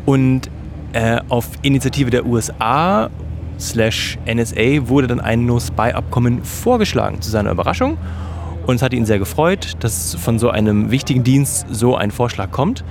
Und 0.08 0.50
äh, 0.94 1.20
auf 1.28 1.50
Initiative 1.64 2.10
der 2.10 2.26
USA 2.26 3.10
slash 3.60 4.18
NSA 4.26 4.88
wurde 4.88 5.08
dann 5.08 5.20
ein 5.20 5.46
No-Spy-Abkommen 5.46 6.46
vorgeschlagen, 6.46 7.22
zu 7.22 7.30
seiner 7.30 7.52
Überraschung. 7.52 7.98
Und 8.66 8.76
es 8.76 8.82
hat 8.82 8.94
ihn 8.94 9.06
sehr 9.06 9.20
gefreut, 9.20 9.74
dass 9.82 10.16
von 10.16 10.40
so 10.40 10.50
einem 10.50 10.92
wichtigen 10.92 11.26
Dienst 11.26 11.66
so 11.70 11.98
ein 11.98 12.12
Vorschlag 12.12 12.52
kommt. 12.52 12.86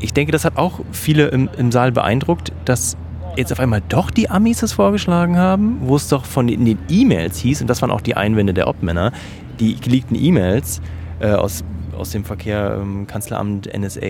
Ich 0.00 0.12
denke, 0.12 0.30
das 0.30 0.44
hat 0.44 0.58
auch 0.58 0.80
viele 0.92 1.28
im, 1.28 1.48
im 1.56 1.72
Saal 1.72 1.92
beeindruckt, 1.92 2.52
dass 2.66 2.98
jetzt 3.36 3.50
auf 3.50 3.58
einmal 3.58 3.80
doch 3.88 4.10
die 4.10 4.28
Amis 4.28 4.60
das 4.60 4.74
vorgeschlagen 4.74 5.38
haben, 5.38 5.78
wo 5.80 5.96
es 5.96 6.08
doch 6.08 6.26
von 6.26 6.46
den, 6.46 6.78
E-Mails 6.90 7.38
hieß, 7.38 7.62
und 7.62 7.68
das 7.68 7.80
waren 7.80 7.90
auch 7.90 8.02
die 8.02 8.18
Einwände 8.18 8.52
der 8.52 8.68
Obmänner, 8.68 9.12
die 9.60 9.76
geleakten 9.80 10.14
E-Mails 10.14 10.82
äh, 11.20 11.30
aus, 11.30 11.64
aus 11.96 12.10
dem 12.10 12.24
Verkehr 12.24 12.76
ähm, 12.82 13.06
Kanzleramt 13.06 13.66
NSA, 13.74 14.00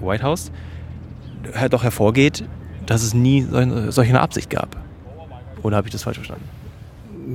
White 0.00 0.24
House, 0.24 0.50
doch 1.70 1.82
hervorgeht, 1.82 2.44
dass 2.86 3.02
es 3.02 3.14
nie 3.14 3.46
solch 3.88 4.08
eine 4.08 4.20
Absicht 4.20 4.50
gab. 4.50 4.76
Oder 5.62 5.76
habe 5.76 5.88
ich 5.88 5.92
das 5.92 6.02
falsch 6.02 6.16
verstanden? 6.16 6.44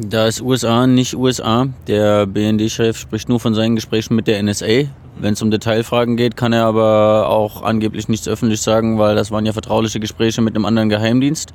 Da 0.10 0.28
ist 0.28 0.42
USA 0.42 0.88
nicht 0.88 1.16
USA. 1.16 1.68
Der 1.88 2.26
BND-Chef 2.26 2.98
spricht 2.98 3.30
nur 3.30 3.40
von 3.40 3.54
seinen 3.54 3.76
Gesprächen 3.76 4.16
mit 4.16 4.28
der 4.28 4.42
NSA. 4.44 4.90
Wenn 5.18 5.34
es 5.34 5.42
um 5.42 5.50
Detailfragen 5.52 6.18
geht, 6.18 6.36
kann 6.36 6.52
er 6.52 6.66
aber 6.66 7.30
auch 7.30 7.62
angeblich 7.62 8.10
nichts 8.10 8.28
öffentlich 8.28 8.62
sagen, 8.62 9.00
weil 9.00 9.16
das 9.16 9.32
waren 9.32 9.46
ja 9.46 9.54
vertrauliche 9.54 10.02
Gespräche 10.02 10.42
mit 10.42 10.56
einem 10.56 10.66
anderen 10.66 10.90
Geheimdienst. 10.90 11.54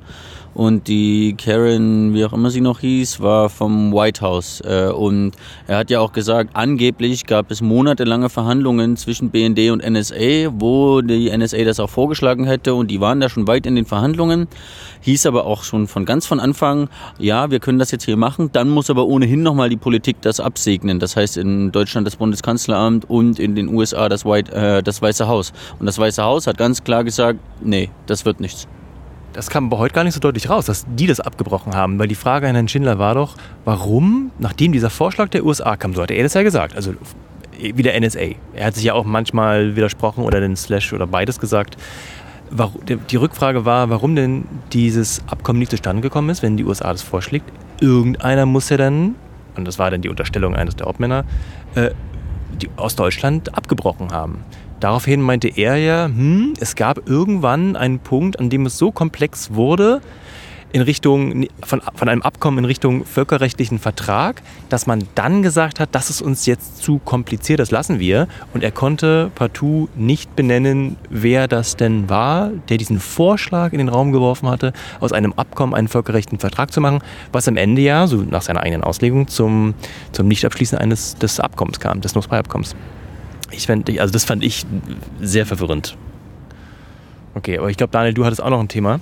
Und 0.53 0.87
die 0.87 1.35
Karen, 1.37 2.13
wie 2.13 2.25
auch 2.25 2.33
immer 2.33 2.49
sie 2.49 2.59
noch 2.59 2.79
hieß, 2.79 3.21
war 3.21 3.49
vom 3.49 3.93
White 3.93 4.21
House. 4.21 4.61
Äh, 4.61 4.89
und 4.89 5.31
er 5.67 5.77
hat 5.77 5.89
ja 5.89 6.01
auch 6.01 6.11
gesagt, 6.11 6.51
angeblich 6.53 7.25
gab 7.25 7.51
es 7.51 7.61
monatelange 7.61 8.29
Verhandlungen 8.29 8.97
zwischen 8.97 9.29
BND 9.29 9.71
und 9.71 9.87
NSA, 9.87 10.51
wo 10.51 11.01
die 11.01 11.35
NSA 11.35 11.63
das 11.63 11.79
auch 11.79 11.89
vorgeschlagen 11.89 12.45
hätte. 12.45 12.73
Und 12.73 12.91
die 12.91 12.99
waren 12.99 13.21
da 13.21 13.29
schon 13.29 13.47
weit 13.47 13.65
in 13.65 13.75
den 13.75 13.85
Verhandlungen. 13.85 14.47
Hieß 15.01 15.25
aber 15.25 15.45
auch 15.45 15.63
schon 15.63 15.87
von 15.87 16.05
ganz 16.05 16.25
von 16.25 16.39
Anfang, 16.39 16.89
ja, 17.17 17.49
wir 17.49 17.59
können 17.59 17.79
das 17.79 17.91
jetzt 17.91 18.03
hier 18.03 18.17
machen. 18.17 18.49
Dann 18.51 18.69
muss 18.69 18.89
aber 18.89 19.05
ohnehin 19.07 19.43
nochmal 19.43 19.69
die 19.69 19.77
Politik 19.77 20.17
das 20.21 20.41
absegnen. 20.41 20.99
Das 20.99 21.15
heißt 21.15 21.37
in 21.37 21.71
Deutschland 21.71 22.05
das 22.05 22.17
Bundeskanzleramt 22.17 23.09
und 23.09 23.39
in 23.39 23.55
den 23.55 23.73
USA 23.73 24.09
das, 24.09 24.25
White, 24.25 24.51
äh, 24.51 24.83
das 24.83 25.01
Weiße 25.01 25.27
Haus. 25.27 25.53
Und 25.79 25.85
das 25.85 25.97
Weiße 25.97 26.21
Haus 26.21 26.45
hat 26.45 26.57
ganz 26.57 26.83
klar 26.83 27.05
gesagt, 27.05 27.39
nee, 27.63 27.89
das 28.05 28.25
wird 28.25 28.41
nichts. 28.41 28.67
Das 29.33 29.49
kam 29.49 29.67
aber 29.67 29.77
heute 29.77 29.93
gar 29.93 30.03
nicht 30.03 30.13
so 30.13 30.19
deutlich 30.19 30.49
raus, 30.49 30.65
dass 30.65 30.85
die 30.87 31.07
das 31.07 31.19
abgebrochen 31.19 31.73
haben, 31.73 31.97
weil 31.99 32.07
die 32.07 32.15
Frage 32.15 32.47
an 32.47 32.55
Herrn 32.55 32.67
Schindler 32.67 32.99
war 32.99 33.15
doch, 33.15 33.35
warum, 33.63 34.31
nachdem 34.39 34.73
dieser 34.73 34.89
Vorschlag 34.89 35.29
der 35.29 35.45
USA 35.45 35.77
kam, 35.77 35.93
so 35.93 36.01
hatte 36.01 36.13
er 36.13 36.23
das 36.23 36.33
ja 36.33 36.43
gesagt, 36.43 36.75
also 36.75 36.93
wie 37.57 37.83
der 37.83 37.99
NSA. 37.99 38.35
Er 38.53 38.65
hat 38.65 38.75
sich 38.75 38.83
ja 38.83 38.93
auch 38.93 39.05
manchmal 39.05 39.75
widersprochen 39.75 40.23
oder 40.23 40.39
den 40.39 40.55
Slash 40.55 40.93
oder 40.93 41.07
beides 41.07 41.39
gesagt. 41.39 41.77
Die 43.09 43.15
Rückfrage 43.15 43.63
war, 43.63 43.89
warum 43.89 44.15
denn 44.15 44.45
dieses 44.73 45.21
Abkommen 45.27 45.59
nicht 45.59 45.71
zustande 45.71 46.01
gekommen 46.01 46.29
ist, 46.29 46.41
wenn 46.41 46.57
die 46.57 46.65
USA 46.65 46.91
das 46.91 47.01
vorschlägt. 47.01 47.45
Irgendeiner 47.79 48.45
muss 48.45 48.69
ja 48.69 48.77
dann, 48.77 49.15
und 49.55 49.65
das 49.65 49.79
war 49.79 49.89
dann 49.91 50.01
die 50.01 50.09
Unterstellung 50.09 50.55
eines 50.55 50.75
der 50.75 50.87
Hauptmänner, 50.87 51.23
äh, 51.75 51.91
die 52.61 52.69
aus 52.75 52.95
Deutschland 52.95 53.55
abgebrochen 53.55 54.11
haben. 54.11 54.43
Daraufhin 54.81 55.21
meinte 55.21 55.47
er 55.47 55.77
ja, 55.77 56.05
hm, 56.07 56.55
es 56.59 56.75
gab 56.75 57.07
irgendwann 57.07 57.75
einen 57.75 57.99
Punkt, 57.99 58.39
an 58.39 58.49
dem 58.49 58.65
es 58.65 58.77
so 58.77 58.91
komplex 58.91 59.53
wurde, 59.53 60.01
in 60.73 60.81
Richtung 60.81 61.47
von, 61.63 61.81
von 61.95 62.09
einem 62.09 62.21
Abkommen 62.21 62.59
in 62.59 62.65
Richtung 62.65 63.05
völkerrechtlichen 63.05 63.77
Vertrag, 63.77 64.41
dass 64.69 64.87
man 64.87 65.03
dann 65.15 65.43
gesagt 65.43 65.79
hat, 65.79 65.89
das 65.91 66.09
ist 66.09 66.21
uns 66.21 66.45
jetzt 66.45 66.81
zu 66.81 66.99
kompliziert, 66.99 67.59
das 67.59 67.71
lassen 67.71 67.99
wir. 67.99 68.27
Und 68.53 68.63
er 68.63 68.71
konnte 68.71 69.31
partout 69.35 69.89
nicht 69.95 70.35
benennen, 70.35 70.97
wer 71.09 71.47
das 71.47 71.75
denn 71.75 72.09
war, 72.09 72.51
der 72.69 72.77
diesen 72.77 72.99
Vorschlag 72.99 73.73
in 73.73 73.79
den 73.79 73.89
Raum 73.89 74.11
geworfen 74.11 74.49
hatte, 74.49 74.73
aus 74.99 75.11
einem 75.11 75.33
Abkommen 75.33 75.75
einen 75.75 75.89
völkerrechtlichen 75.89 76.39
Vertrag 76.39 76.71
zu 76.71 76.81
machen, 76.81 76.99
was 77.31 77.47
am 77.47 77.57
Ende 77.57 77.81
ja, 77.81 78.07
so 78.07 78.17
nach 78.17 78.41
seiner 78.41 78.61
eigenen 78.61 78.83
Auslegung, 78.83 79.27
zum, 79.27 79.73
zum 80.11 80.27
Nichtabschließen 80.27 80.77
eines 80.77 81.15
des 81.15 81.39
Abkommens 81.39 81.79
kam, 81.79 82.01
des 82.01 82.15
No-Spy-Abkommens. 82.15 82.75
Ich 83.51 83.67
fand, 83.67 83.89
also 83.99 84.11
das 84.11 84.23
fand 84.23 84.43
ich 84.43 84.65
sehr 85.19 85.45
verwirrend. 85.45 85.97
Okay, 87.33 87.57
aber 87.57 87.69
ich 87.69 87.77
glaube, 87.77 87.91
Daniel, 87.91 88.13
du 88.13 88.25
hattest 88.25 88.41
auch 88.41 88.49
noch 88.49 88.59
ein 88.59 88.67
Thema. 88.67 88.99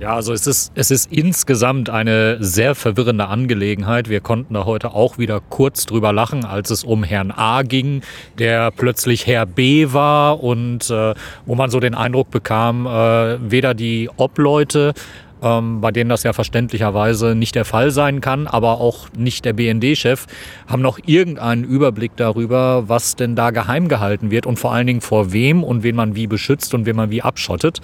Ja, 0.00 0.14
also 0.14 0.32
es 0.32 0.46
ist, 0.46 0.72
es 0.74 0.90
ist 0.90 1.12
insgesamt 1.12 1.90
eine 1.90 2.42
sehr 2.42 2.74
verwirrende 2.74 3.28
Angelegenheit. 3.28 4.08
Wir 4.08 4.20
konnten 4.20 4.54
da 4.54 4.64
heute 4.64 4.94
auch 4.94 5.18
wieder 5.18 5.40
kurz 5.40 5.86
drüber 5.86 6.12
lachen, 6.12 6.44
als 6.44 6.70
es 6.70 6.82
um 6.82 7.04
Herrn 7.04 7.30
A 7.30 7.62
ging, 7.62 8.02
der 8.38 8.70
plötzlich 8.70 9.26
Herr 9.26 9.46
B 9.46 9.92
war 9.92 10.42
und 10.42 10.90
äh, 10.90 11.14
wo 11.46 11.54
man 11.54 11.70
so 11.70 11.78
den 11.78 11.94
Eindruck 11.94 12.30
bekam, 12.30 12.86
äh, 12.86 13.50
weder 13.50 13.74
die 13.74 14.08
Obleute 14.16 14.94
ähm, 15.42 15.80
bei 15.80 15.90
denen 15.90 16.08
das 16.08 16.22
ja 16.22 16.32
verständlicherweise 16.32 17.34
nicht 17.34 17.54
der 17.54 17.64
Fall 17.64 17.90
sein 17.90 18.20
kann, 18.20 18.46
aber 18.46 18.80
auch 18.80 19.08
nicht 19.16 19.44
der 19.44 19.52
BND-Chef, 19.52 20.26
haben 20.66 20.82
noch 20.82 20.98
irgendeinen 21.04 21.64
Überblick 21.64 22.12
darüber, 22.16 22.88
was 22.88 23.16
denn 23.16 23.36
da 23.36 23.50
geheim 23.50 23.88
gehalten 23.88 24.30
wird 24.30 24.46
und 24.46 24.58
vor 24.58 24.72
allen 24.72 24.86
Dingen 24.86 25.00
vor 25.00 25.32
wem 25.32 25.64
und 25.64 25.82
wen 25.82 25.96
man 25.96 26.14
wie 26.14 26.26
beschützt 26.26 26.74
und 26.74 26.86
wen 26.86 26.96
man 26.96 27.10
wie 27.10 27.22
abschottet. 27.22 27.80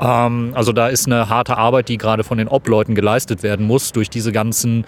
Ähm, 0.00 0.52
also 0.54 0.72
da 0.72 0.88
ist 0.88 1.06
eine 1.06 1.28
harte 1.28 1.56
Arbeit, 1.56 1.88
die 1.88 1.98
gerade 1.98 2.24
von 2.24 2.38
den 2.38 2.48
Obleuten 2.48 2.94
geleistet 2.94 3.42
werden 3.42 3.66
muss, 3.66 3.92
durch 3.92 4.10
diese 4.10 4.32
ganzen 4.32 4.84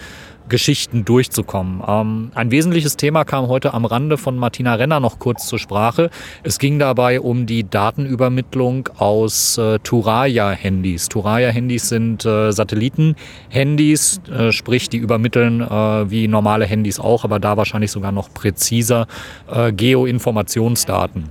Geschichten 0.49 1.05
durchzukommen. 1.05 1.83
Ähm, 1.87 2.31
ein 2.35 2.51
wesentliches 2.51 2.97
Thema 2.97 3.25
kam 3.25 3.49
heute 3.49 3.75
am 3.75 3.85
Rande 3.85 4.19
von 4.19 4.37
Martina 4.37 4.75
Renner 4.75 5.01
noch 5.01 5.19
kurz 5.19 5.47
zur 5.47 5.59
Sprache. 5.59 6.11
Es 6.43 6.59
ging 6.59 6.79
dabei 6.79 7.21
um 7.21 7.47
die 7.47 7.69
Datenübermittlung 7.69 8.89
aus 8.99 9.59
äh, 9.59 9.79
Turaya-Handys. 9.79 11.09
Turaya-Handys 11.09 11.89
sind 11.89 12.25
äh, 12.25 12.53
Satelliten-Handys, 12.53 14.21
äh, 14.31 14.53
sprich 14.53 14.89
die 14.89 14.99
übermitteln 14.99 15.61
äh, 15.61 16.11
wie 16.11 16.29
normale 16.29 16.67
Handys 16.67 17.01
auch, 17.01 17.25
aber 17.25 17.39
da 17.39 17.57
wahrscheinlich 17.57 17.91
sogar 17.91 18.13
noch 18.13 18.33
präziser 18.33 19.07
äh, 19.51 19.73
Geoinformationsdaten. 19.73 21.31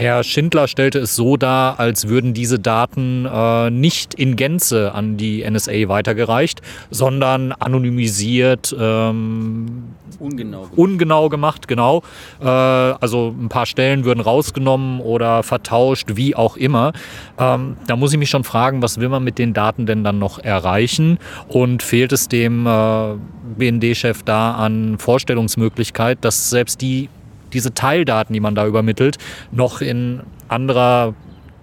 Herr 0.00 0.24
Schindler 0.24 0.66
stellte 0.66 0.98
es 1.00 1.14
so 1.14 1.36
dar, 1.36 1.78
als 1.78 2.08
würden 2.08 2.32
diese 2.32 2.58
Daten 2.58 3.26
äh, 3.26 3.68
nicht 3.68 4.14
in 4.14 4.34
Gänze 4.34 4.94
an 4.94 5.18
die 5.18 5.44
NSA 5.46 5.88
weitergereicht, 5.88 6.62
sondern 6.90 7.52
anonymisiert, 7.52 8.74
ähm, 8.80 9.92
ungenau, 10.18 10.62
gemacht. 10.62 10.78
ungenau 10.78 11.28
gemacht, 11.28 11.68
genau. 11.68 12.02
Äh, 12.40 12.46
also 12.46 13.34
ein 13.38 13.50
paar 13.50 13.66
Stellen 13.66 14.06
würden 14.06 14.20
rausgenommen 14.20 15.00
oder 15.00 15.42
vertauscht, 15.42 16.16
wie 16.16 16.34
auch 16.34 16.56
immer. 16.56 16.94
Ähm, 17.38 17.76
da 17.86 17.94
muss 17.94 18.14
ich 18.14 18.18
mich 18.18 18.30
schon 18.30 18.44
fragen, 18.44 18.80
was 18.80 19.00
will 19.00 19.10
man 19.10 19.22
mit 19.22 19.38
den 19.38 19.52
Daten 19.52 19.84
denn 19.84 20.02
dann 20.02 20.18
noch 20.18 20.38
erreichen? 20.38 21.18
Und 21.46 21.82
fehlt 21.82 22.12
es 22.12 22.26
dem 22.26 22.66
äh, 22.66 23.16
BND-Chef 23.58 24.22
da 24.22 24.52
an 24.52 24.96
Vorstellungsmöglichkeit, 24.96 26.16
dass 26.22 26.48
selbst 26.48 26.80
die 26.80 27.10
diese 27.52 27.74
Teildaten, 27.74 28.32
die 28.32 28.40
man 28.40 28.54
da 28.54 28.66
übermittelt, 28.66 29.18
noch 29.52 29.80
in 29.80 30.20
anderer 30.48 31.14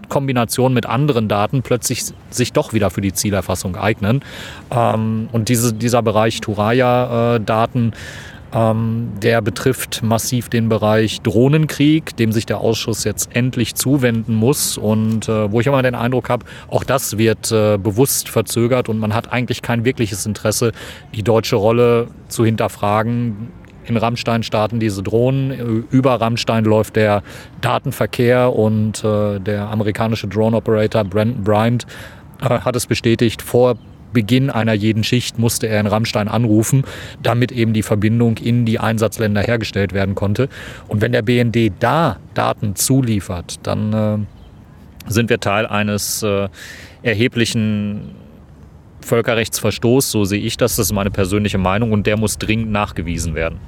Kombination 0.10 0.74
mit 0.74 0.86
anderen 0.86 1.28
Daten 1.28 1.64
plötzlich 1.64 2.06
sich 2.30 2.54
doch 2.54 2.74
wieder 2.74 2.90
für 2.90 3.02
die 3.02 3.14
Zielerfassung 3.14 3.76
eignen. 3.76 4.22
Ähm, 4.72 5.30
und 5.32 5.50
diese, 5.50 5.74
dieser 5.74 6.02
Bereich 6.02 6.42
Turaya-Daten, 6.42 7.94
Ähm, 8.54 9.12
der 9.22 9.42
betrifft 9.42 10.04
massiv 10.04 10.48
den 10.48 10.70
Bereich 10.70 11.20
Drohnenkrieg, 11.22 12.16
dem 12.16 12.32
sich 12.32 12.46
der 12.46 12.62
Ausschuss 12.62 13.04
jetzt 13.04 13.36
endlich 13.36 13.76
zuwenden 13.76 14.34
muss 14.34 14.78
und 14.78 15.28
äh, 15.28 15.52
wo 15.52 15.60
ich 15.60 15.68
immer 15.68 15.84
den 15.84 15.96
Eindruck 15.96 16.30
habe, 16.30 16.46
auch 16.70 16.86
das 16.86 17.18
wird 17.18 17.52
äh, 17.52 17.78
bewusst 17.78 18.30
verzögert 18.30 18.88
und 18.88 19.00
man 19.00 19.14
hat 19.14 19.34
eigentlich 19.34 19.62
kein 19.62 19.84
wirkliches 19.84 20.26
Interesse, 20.26 20.72
die 21.14 21.24
deutsche 21.24 21.58
Rolle 21.58 22.08
zu 22.30 22.46
hinterfragen. 22.46 23.52
In 23.88 23.98
Rammstein 23.98 24.44
starten 24.44 24.80
diese 24.80 25.02
Drohnen, 25.02 25.86
über 25.90 26.20
Rammstein 26.20 26.66
läuft 26.66 26.98
der 26.98 27.24
Datenverkehr 27.62 28.54
und 28.54 29.04
äh, 29.04 29.40
der 29.40 29.70
amerikanische 29.70 30.28
Drone-Operator 30.28 31.06
Brandon 31.06 31.44
Bryant 31.44 31.88
äh, 32.42 32.60
hat 32.60 32.76
es 32.76 32.86
bestätigt, 32.86 33.42
vor 33.42 33.78
Beginn 34.14 34.50
einer 34.50 34.74
jeden 34.74 35.04
Schicht 35.04 35.38
musste 35.38 35.68
er 35.68 35.80
in 35.80 35.88
Rammstein 35.88 36.28
anrufen, 36.28 36.84
damit 37.22 37.52
eben 37.52 37.74
die 37.74 37.84
Verbindung 37.84 38.38
in 38.38 38.66
die 38.66 38.80
Einsatzländer 38.80 39.42
hergestellt 39.42 39.94
werden 39.94 40.16
konnte. 40.16 40.50
Und 40.88 41.02
wenn 41.02 41.12
der 41.12 41.22
BND 41.22 41.74
da 41.80 42.18
Daten 42.34 42.76
zuliefert, 42.76 43.60
dann 43.64 43.94
äh, 43.94 45.12
sind 45.12 45.30
wir 45.30 45.40
Teil 45.40 45.66
eines 45.66 46.24
äh, 46.24 46.50
erheblichen 47.04 48.16
Völkerrechtsverstoßes, 49.02 50.12
so 50.12 50.26
sehe 50.26 50.42
ich 50.42 50.58
das, 50.58 50.76
das 50.76 50.88
ist 50.88 50.94
meine 50.94 51.12
persönliche 51.12 51.58
Meinung 51.58 51.92
und 51.92 52.08
der 52.08 52.18
muss 52.18 52.38
dringend 52.38 52.72
nachgewiesen 52.72 53.36
werden. 53.36 53.60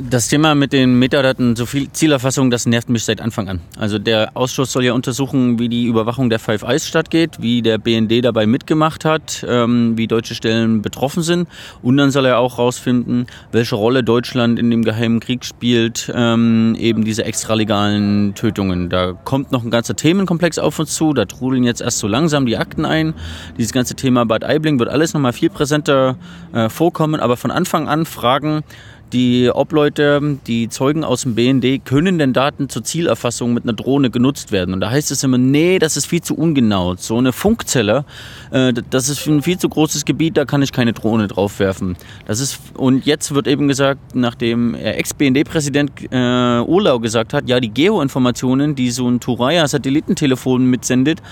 Das 0.00 0.28
Thema 0.28 0.54
mit 0.54 0.72
den 0.72 0.96
Metadaten, 1.00 1.56
so 1.56 1.66
viel 1.66 1.90
Zielerfassung, 1.90 2.52
das 2.52 2.66
nervt 2.66 2.88
mich 2.88 3.04
seit 3.04 3.20
Anfang 3.20 3.48
an. 3.48 3.60
Also 3.76 3.98
der 3.98 4.30
Ausschuss 4.34 4.70
soll 4.70 4.84
ja 4.84 4.92
untersuchen, 4.92 5.58
wie 5.58 5.68
die 5.68 5.86
Überwachung 5.86 6.30
der 6.30 6.38
Five 6.38 6.62
Eyes 6.62 6.86
stattgeht, 6.86 7.38
wie 7.40 7.62
der 7.62 7.78
BND 7.78 8.24
dabei 8.24 8.46
mitgemacht 8.46 9.04
hat, 9.04 9.44
ähm, 9.48 9.98
wie 9.98 10.06
deutsche 10.06 10.36
Stellen 10.36 10.82
betroffen 10.82 11.24
sind. 11.24 11.48
Und 11.82 11.96
dann 11.96 12.12
soll 12.12 12.26
er 12.26 12.38
auch 12.38 12.58
herausfinden, 12.58 13.26
welche 13.50 13.74
Rolle 13.74 14.04
Deutschland 14.04 14.60
in 14.60 14.70
dem 14.70 14.84
geheimen 14.84 15.18
Krieg 15.18 15.44
spielt, 15.44 16.12
ähm, 16.14 16.76
eben 16.78 17.04
diese 17.04 17.24
extralegalen 17.24 18.34
Tötungen. 18.36 18.90
Da 18.90 19.14
kommt 19.24 19.50
noch 19.50 19.64
ein 19.64 19.70
ganzer 19.70 19.96
Themenkomplex 19.96 20.60
auf 20.60 20.78
uns 20.78 20.94
zu. 20.94 21.12
Da 21.12 21.24
trudeln 21.24 21.64
jetzt 21.64 21.80
erst 21.80 21.98
so 21.98 22.06
langsam 22.06 22.46
die 22.46 22.56
Akten 22.56 22.84
ein. 22.84 23.14
Dieses 23.56 23.72
ganze 23.72 23.96
Thema 23.96 24.26
Bad 24.26 24.44
Aibling 24.44 24.78
wird 24.78 24.90
alles 24.90 25.12
nochmal 25.12 25.32
viel 25.32 25.50
präsenter 25.50 26.16
äh, 26.52 26.68
vorkommen. 26.68 27.18
Aber 27.18 27.36
von 27.36 27.50
Anfang 27.50 27.88
an 27.88 28.06
Fragen, 28.06 28.62
die 29.12 29.50
Obleute, 29.52 30.38
die 30.46 30.68
Zeugen 30.68 31.04
aus 31.04 31.22
dem 31.22 31.34
BND, 31.34 31.84
können 31.84 32.18
denn 32.18 32.32
Daten 32.32 32.68
zur 32.68 32.84
Zielerfassung 32.84 33.54
mit 33.54 33.64
einer 33.64 33.72
Drohne 33.72 34.10
genutzt 34.10 34.52
werden? 34.52 34.74
Und 34.74 34.80
da 34.80 34.90
heißt 34.90 35.10
es 35.10 35.22
immer, 35.24 35.38
nee, 35.38 35.78
das 35.78 35.96
ist 35.96 36.06
viel 36.06 36.22
zu 36.22 36.36
ungenau. 36.36 36.96
So 36.96 37.18
eine 37.18 37.32
Funkzelle, 37.32 38.04
äh, 38.50 38.72
das 38.90 39.08
ist 39.08 39.26
ein 39.26 39.42
viel 39.42 39.58
zu 39.58 39.68
großes 39.68 40.04
Gebiet, 40.04 40.36
da 40.36 40.44
kann 40.44 40.62
ich 40.62 40.72
keine 40.72 40.92
Drohne 40.92 41.28
drauf 41.28 41.58
werfen. 41.58 41.96
Das 42.26 42.40
ist, 42.40 42.58
und 42.74 43.06
jetzt 43.06 43.34
wird 43.34 43.46
eben 43.46 43.68
gesagt, 43.68 44.14
nachdem 44.14 44.74
Ex-BND-Präsident 44.74 45.92
äh, 46.10 46.60
Urlau 46.60 46.98
gesagt 46.98 47.32
hat, 47.34 47.48
ja, 47.48 47.60
die 47.60 47.70
Geoinformationen, 47.70 48.74
die 48.74 48.90
so 48.90 49.08
ein 49.08 49.20
Turaya-Satellitentelefon 49.20 50.64
mitsendet, 50.64 51.22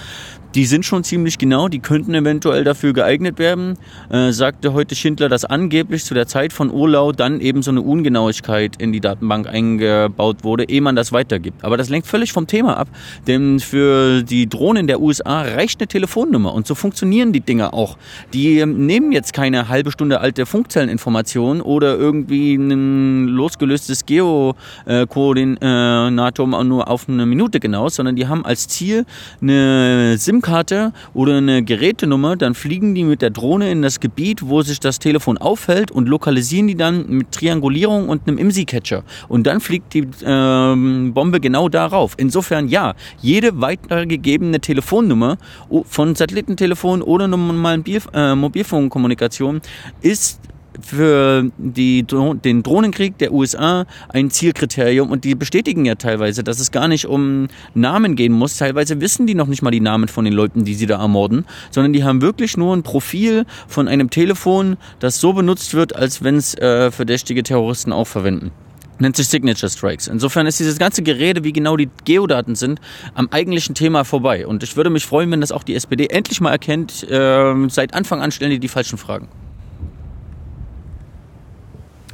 die 0.57 0.65
sind 0.65 0.85
schon 0.87 1.05
ziemlich 1.05 1.37
genau, 1.37 1.69
die 1.69 1.81
könnten 1.81 2.15
eventuell 2.15 2.65
dafür 2.65 2.95
geeignet 2.95 3.39
werden. 3.39 3.77
Äh, 4.09 4.33
sagte 4.33 4.73
heute 4.73 4.95
Schindler, 4.95 5.29
dass 5.29 5.45
angeblich 5.45 6.03
zu 6.05 6.15
der 6.15 6.27
Zeit 6.27 6.55
von 6.55 6.71
Urlau 6.71 7.13
dann 7.13 7.43
eben 7.43 7.61
so 7.63 7.71
eine 7.71 7.83
Ungenauigkeit 7.83 8.81
in 8.81 8.91
die 8.91 9.01
Datenbank 9.01 9.47
eingebaut 9.47 10.45
wurde, 10.45 10.65
ehe 10.65 10.81
man 10.81 10.97
das 10.97 11.13
weitergibt. 11.13 11.63
Aber 11.63 11.77
das 11.77 11.91
lenkt 11.91 12.07
völlig 12.07 12.33
vom 12.33 12.47
Thema 12.47 12.79
ab, 12.79 12.89
denn 13.27 13.61
für 13.61 14.23
die 14.23 14.49
Drohnen 14.49 14.87
der 14.87 15.03
USA 15.03 15.43
reicht 15.43 15.81
eine 15.81 15.89
Telefonnummer 15.89 16.55
und 16.55 16.67
so 16.67 16.75
funktionieren 16.75 17.35
die 17.35 17.41
Dinger 17.41 17.75
auch. 17.75 17.99
Die 18.33 18.61
ähm, 18.61 18.87
nehmen 18.87 19.13
jetzt 19.13 19.35
keine 19.35 19.69
halbe 19.69 19.93
Stunde 19.93 20.23
alte 20.23 20.47
Funkzelleninformation 20.47 21.61
oder 21.61 21.99
irgendwie 21.99 22.55
ein 22.55 23.27
losgelöstes 23.27 24.07
Geokoordinatum 24.07 26.67
nur 26.67 26.89
auf 26.89 27.11
eine 27.11 27.27
Minute 27.27 27.61
genau, 27.61 27.91
sondern 27.91 28.17
die 28.17 28.27
haben 28.27 28.47
als 28.47 28.69
Ziel 28.69 29.05
eine 29.43 30.17
SIM 30.17 30.41
SIM-Karte 30.47 30.93
oder 31.13 31.37
eine 31.37 31.63
Gerätenummer, 31.63 32.37
dann 32.37 32.55
fliegen 32.55 32.95
die 32.95 33.05
mit 33.05 33.23
der 33.23 33.31
Drohne 33.31 33.71
in 33.71 33.83
das 33.83 34.01
Gebiet, 34.01 34.43
wo 34.43 34.63
sich 34.63 34.81
das 34.81 34.99
Telefon 34.99 35.39
aufhält 35.39 35.91
und 35.91 36.09
lokalisieren 36.09 36.69
die 36.69 36.77
dann 36.77 37.09
mit 37.09 37.33
Triangulierung 37.33 38.09
und 38.09 38.27
einem 38.27 38.39
IMSI-Catcher. 38.39 39.03
Und 39.29 39.47
dann 39.47 39.61
fliegt 39.61 39.95
die 39.95 40.01
äh, 40.01 41.11
Bombe 41.11 41.41
genau 41.41 41.69
darauf. 41.69 42.15
Insofern 42.17 42.69
ja, 42.69 42.95
jede 43.21 43.61
weitergegebene 43.61 44.61
Telefonnummer 44.61 45.37
von 45.85 46.15
Satellitentelefon 46.15 47.03
oder 47.03 47.27
normalen 47.29 47.85
äh, 48.13 48.35
Mobilfunkkommunikation 48.35 49.61
ist 50.01 50.41
für 50.81 51.51
die, 51.59 52.05
den 52.05 52.63
Drohnenkrieg 52.63 53.19
der 53.19 53.33
USA 53.33 53.87
ein 54.09 54.31
Zielkriterium 54.31 55.11
und 55.11 55.25
die 55.25 55.35
bestätigen 55.35 55.85
ja 55.85 55.95
teilweise, 55.95 56.45
dass 56.45 56.61
es 56.61 56.71
gar 56.71 56.89
nicht 56.89 57.07
um 57.07 57.49
Namen 57.75 58.17
gehen 58.17 58.33
muss. 58.33 58.57
Teilweise 58.57 59.01
wissen 59.01 59.27
die 59.27 59.35
noch 59.35 59.47
nicht 59.47 59.63
mal 59.63 59.71
die 59.71 59.81
Namen 59.81 60.09
von 60.09 60.25
den 60.25 60.35
Leuten, 60.35 60.65
die 60.65 60.75
sie 60.75 60.87
da 60.87 61.01
ermorden, 61.01 61.45
sondern 61.71 61.93
die 61.93 62.05
haben 62.05 62.23
wirklich 62.23 62.57
nur 62.57 62.75
ein 62.75 62.83
Profil 62.83 63.45
von 63.69 63.89
einem 63.89 64.11
Telefon, 64.11 64.77
das 65.01 65.21
so 65.21 65.33
benutzt 65.33 65.75
wird, 65.75 65.95
als 65.95 66.23
wenn 66.23 66.37
es 66.37 66.55
äh, 66.55 66.91
verdächtige 66.91 67.43
Terroristen 67.43 67.93
auch 67.93 68.07
verwenden 68.07 68.53
nennt 68.99 69.17
sich 69.17 69.29
Signature 69.29 69.71
Strikes. 69.71 70.09
Insofern 70.09 70.47
ist 70.47 70.59
dieses 70.59 70.79
ganze 70.79 71.03
Gerede, 71.03 71.45
wie 71.45 71.53
genau 71.53 71.77
die 71.77 71.91
Geodaten 72.05 72.55
sind, 72.55 72.81
am 73.15 73.29
eigentlichen 73.31 73.75
Thema 73.75 74.05
vorbei. 74.05 74.47
Und 74.47 74.63
ich 74.63 74.77
würde 74.77 74.91
mich 74.91 75.05
freuen, 75.05 75.31
wenn 75.31 75.41
das 75.41 75.53
auch 75.53 75.63
die 75.63 75.75
SPD 75.75 76.07
endlich 76.07 76.41
mal 76.41 76.51
erkennt. 76.51 77.03
Äh, 77.09 77.69
seit 77.69 77.95
Anfang 77.95 78.23
an 78.23 78.31
stellen 78.31 78.53
die 78.53 78.59
die 78.59 78.69
falschen 78.69 78.99
Fragen. 78.99 79.29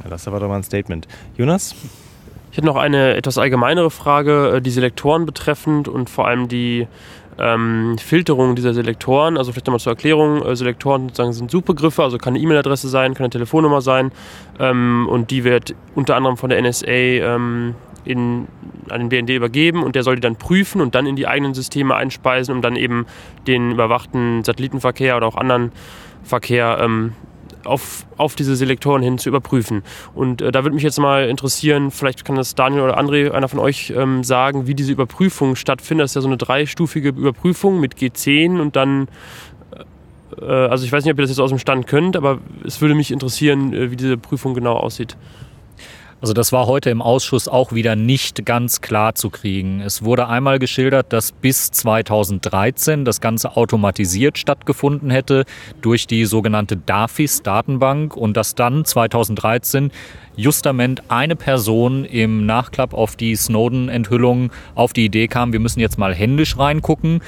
Das 0.09 0.27
aber 0.27 0.39
doch 0.39 0.47
mal 0.47 0.57
ein 0.57 0.63
Statement. 0.63 1.07
Jonas? 1.37 1.75
Ich 2.51 2.57
hätte 2.57 2.67
noch 2.67 2.75
eine 2.75 3.15
etwas 3.15 3.37
allgemeinere 3.37 3.89
Frage, 3.89 4.55
äh, 4.57 4.61
die 4.61 4.69
Selektoren 4.69 5.25
betreffend 5.25 5.87
und 5.87 6.09
vor 6.09 6.27
allem 6.27 6.47
die 6.47 6.87
ähm, 7.39 7.97
Filterung 7.97 8.55
dieser 8.55 8.73
Selektoren. 8.73 9.37
Also 9.37 9.51
vielleicht 9.51 9.67
nochmal 9.67 9.79
zur 9.79 9.93
Erklärung. 9.93 10.43
Äh, 10.43 10.55
Selektoren 10.55 11.03
sozusagen 11.09 11.33
sind 11.33 11.51
Suchbegriffe, 11.51 12.03
also 12.03 12.17
kann 12.17 12.35
eine 12.35 12.43
E-Mail-Adresse 12.43 12.89
sein, 12.89 13.13
kann 13.13 13.23
eine 13.23 13.31
Telefonnummer 13.31 13.81
sein 13.81 14.11
ähm, 14.59 15.07
und 15.09 15.31
die 15.31 15.43
wird 15.43 15.73
unter 15.95 16.15
anderem 16.15 16.37
von 16.37 16.49
der 16.49 16.61
NSA 16.61 16.87
ähm, 16.87 17.75
in, 18.05 18.47
an 18.89 18.99
den 18.99 19.09
BND 19.09 19.29
übergeben 19.31 19.83
und 19.83 19.95
der 19.95 20.03
soll 20.03 20.15
die 20.15 20.21
dann 20.21 20.35
prüfen 20.35 20.81
und 20.81 20.95
dann 20.95 21.05
in 21.05 21.15
die 21.15 21.27
eigenen 21.27 21.53
Systeme 21.53 21.95
einspeisen, 21.95 22.53
um 22.53 22.61
dann 22.61 22.75
eben 22.75 23.05
den 23.47 23.71
überwachten 23.71 24.43
Satellitenverkehr 24.43 25.17
oder 25.17 25.27
auch 25.27 25.35
anderen 25.35 25.71
Verkehr 26.23 26.77
ähm, 26.81 27.13
auf, 27.65 28.05
auf 28.17 28.35
diese 28.35 28.55
Selektoren 28.55 29.01
hin 29.01 29.17
zu 29.17 29.29
überprüfen. 29.29 29.83
Und 30.13 30.41
äh, 30.41 30.51
da 30.51 30.63
würde 30.63 30.75
mich 30.75 30.83
jetzt 30.83 30.99
mal 30.99 31.29
interessieren, 31.29 31.91
vielleicht 31.91 32.25
kann 32.25 32.35
das 32.35 32.55
Daniel 32.55 32.81
oder 32.81 32.99
André, 32.99 33.31
einer 33.31 33.47
von 33.47 33.59
euch, 33.59 33.93
ähm, 33.95 34.23
sagen, 34.23 34.67
wie 34.67 34.75
diese 34.75 34.91
Überprüfung 34.91 35.55
stattfindet. 35.55 36.05
Das 36.05 36.11
ist 36.11 36.15
ja 36.15 36.21
so 36.21 36.27
eine 36.27 36.37
dreistufige 36.37 37.09
Überprüfung 37.09 37.79
mit 37.79 37.95
G10 37.95 38.59
und 38.59 38.75
dann 38.75 39.07
äh, 40.41 40.45
also 40.45 40.85
ich 40.85 40.91
weiß 40.91 41.03
nicht, 41.03 41.13
ob 41.13 41.19
ihr 41.19 41.23
das 41.23 41.31
jetzt 41.31 41.39
aus 41.39 41.49
dem 41.49 41.59
Stand 41.59 41.87
könnt, 41.87 42.15
aber 42.15 42.39
es 42.65 42.81
würde 42.81 42.95
mich 42.95 43.11
interessieren, 43.11 43.73
äh, 43.73 43.91
wie 43.91 43.95
diese 43.95 44.17
Prüfung 44.17 44.53
genau 44.53 44.73
aussieht. 44.73 45.17
Also 46.23 46.31
das 46.31 46.53
war 46.53 46.67
heute 46.67 46.89
im 46.89 47.01
Ausschuss 47.01 47.49
auch 47.49 47.73
wieder 47.73 47.97
nicht 47.97 48.45
ganz 48.45 48.79
klar 48.79 49.13
zu 49.13 49.29
kriegen. 49.29 49.81
Es 49.81 50.05
wurde 50.05 50.29
einmal 50.29 50.57
geschildert, 50.57 51.11
dass 51.11 51.33
bis 51.33 51.69
2013 51.71 53.03
das 53.03 53.19
Ganze 53.19 53.57
automatisiert 53.57 54.37
stattgefunden 54.37 55.09
hätte 55.09 55.43
durch 55.81 56.07
die 56.07 56.23
sogenannte 56.23 56.77
DAFIS-Datenbank 56.77 58.15
und 58.15 58.37
dass 58.37 58.55
dann 58.55 58.85
2013 58.85 59.91
justament 60.35 61.03
eine 61.09 61.35
Person 61.35 62.05
im 62.05 62.45
Nachklapp 62.45 62.93
auf 62.93 63.15
die 63.15 63.35
Snowden-Enthüllung 63.35 64.51
auf 64.75 64.93
die 64.93 65.05
Idee 65.05 65.27
kam, 65.27 65.53
wir 65.53 65.59
müssen 65.59 65.79
jetzt 65.79 65.97
mal 65.97 66.13
händisch 66.13 66.57
reingucken. 66.57 67.21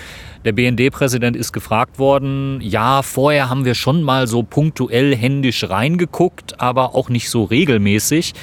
Der 0.43 0.51
BND-Präsident 0.51 1.35
ist 1.35 1.53
gefragt 1.53 1.97
worden, 1.97 2.59
ja, 2.61 3.01
vorher 3.01 3.49
haben 3.49 3.65
wir 3.65 3.73
schon 3.73 4.03
mal 4.03 4.27
so 4.27 4.43
punktuell 4.43 5.15
händisch 5.15 5.67
reingeguckt, 5.69 6.59
aber 6.59 6.93
auch 6.93 7.09
nicht 7.09 7.29
so 7.29 7.45
regelmäßig. 7.45 8.33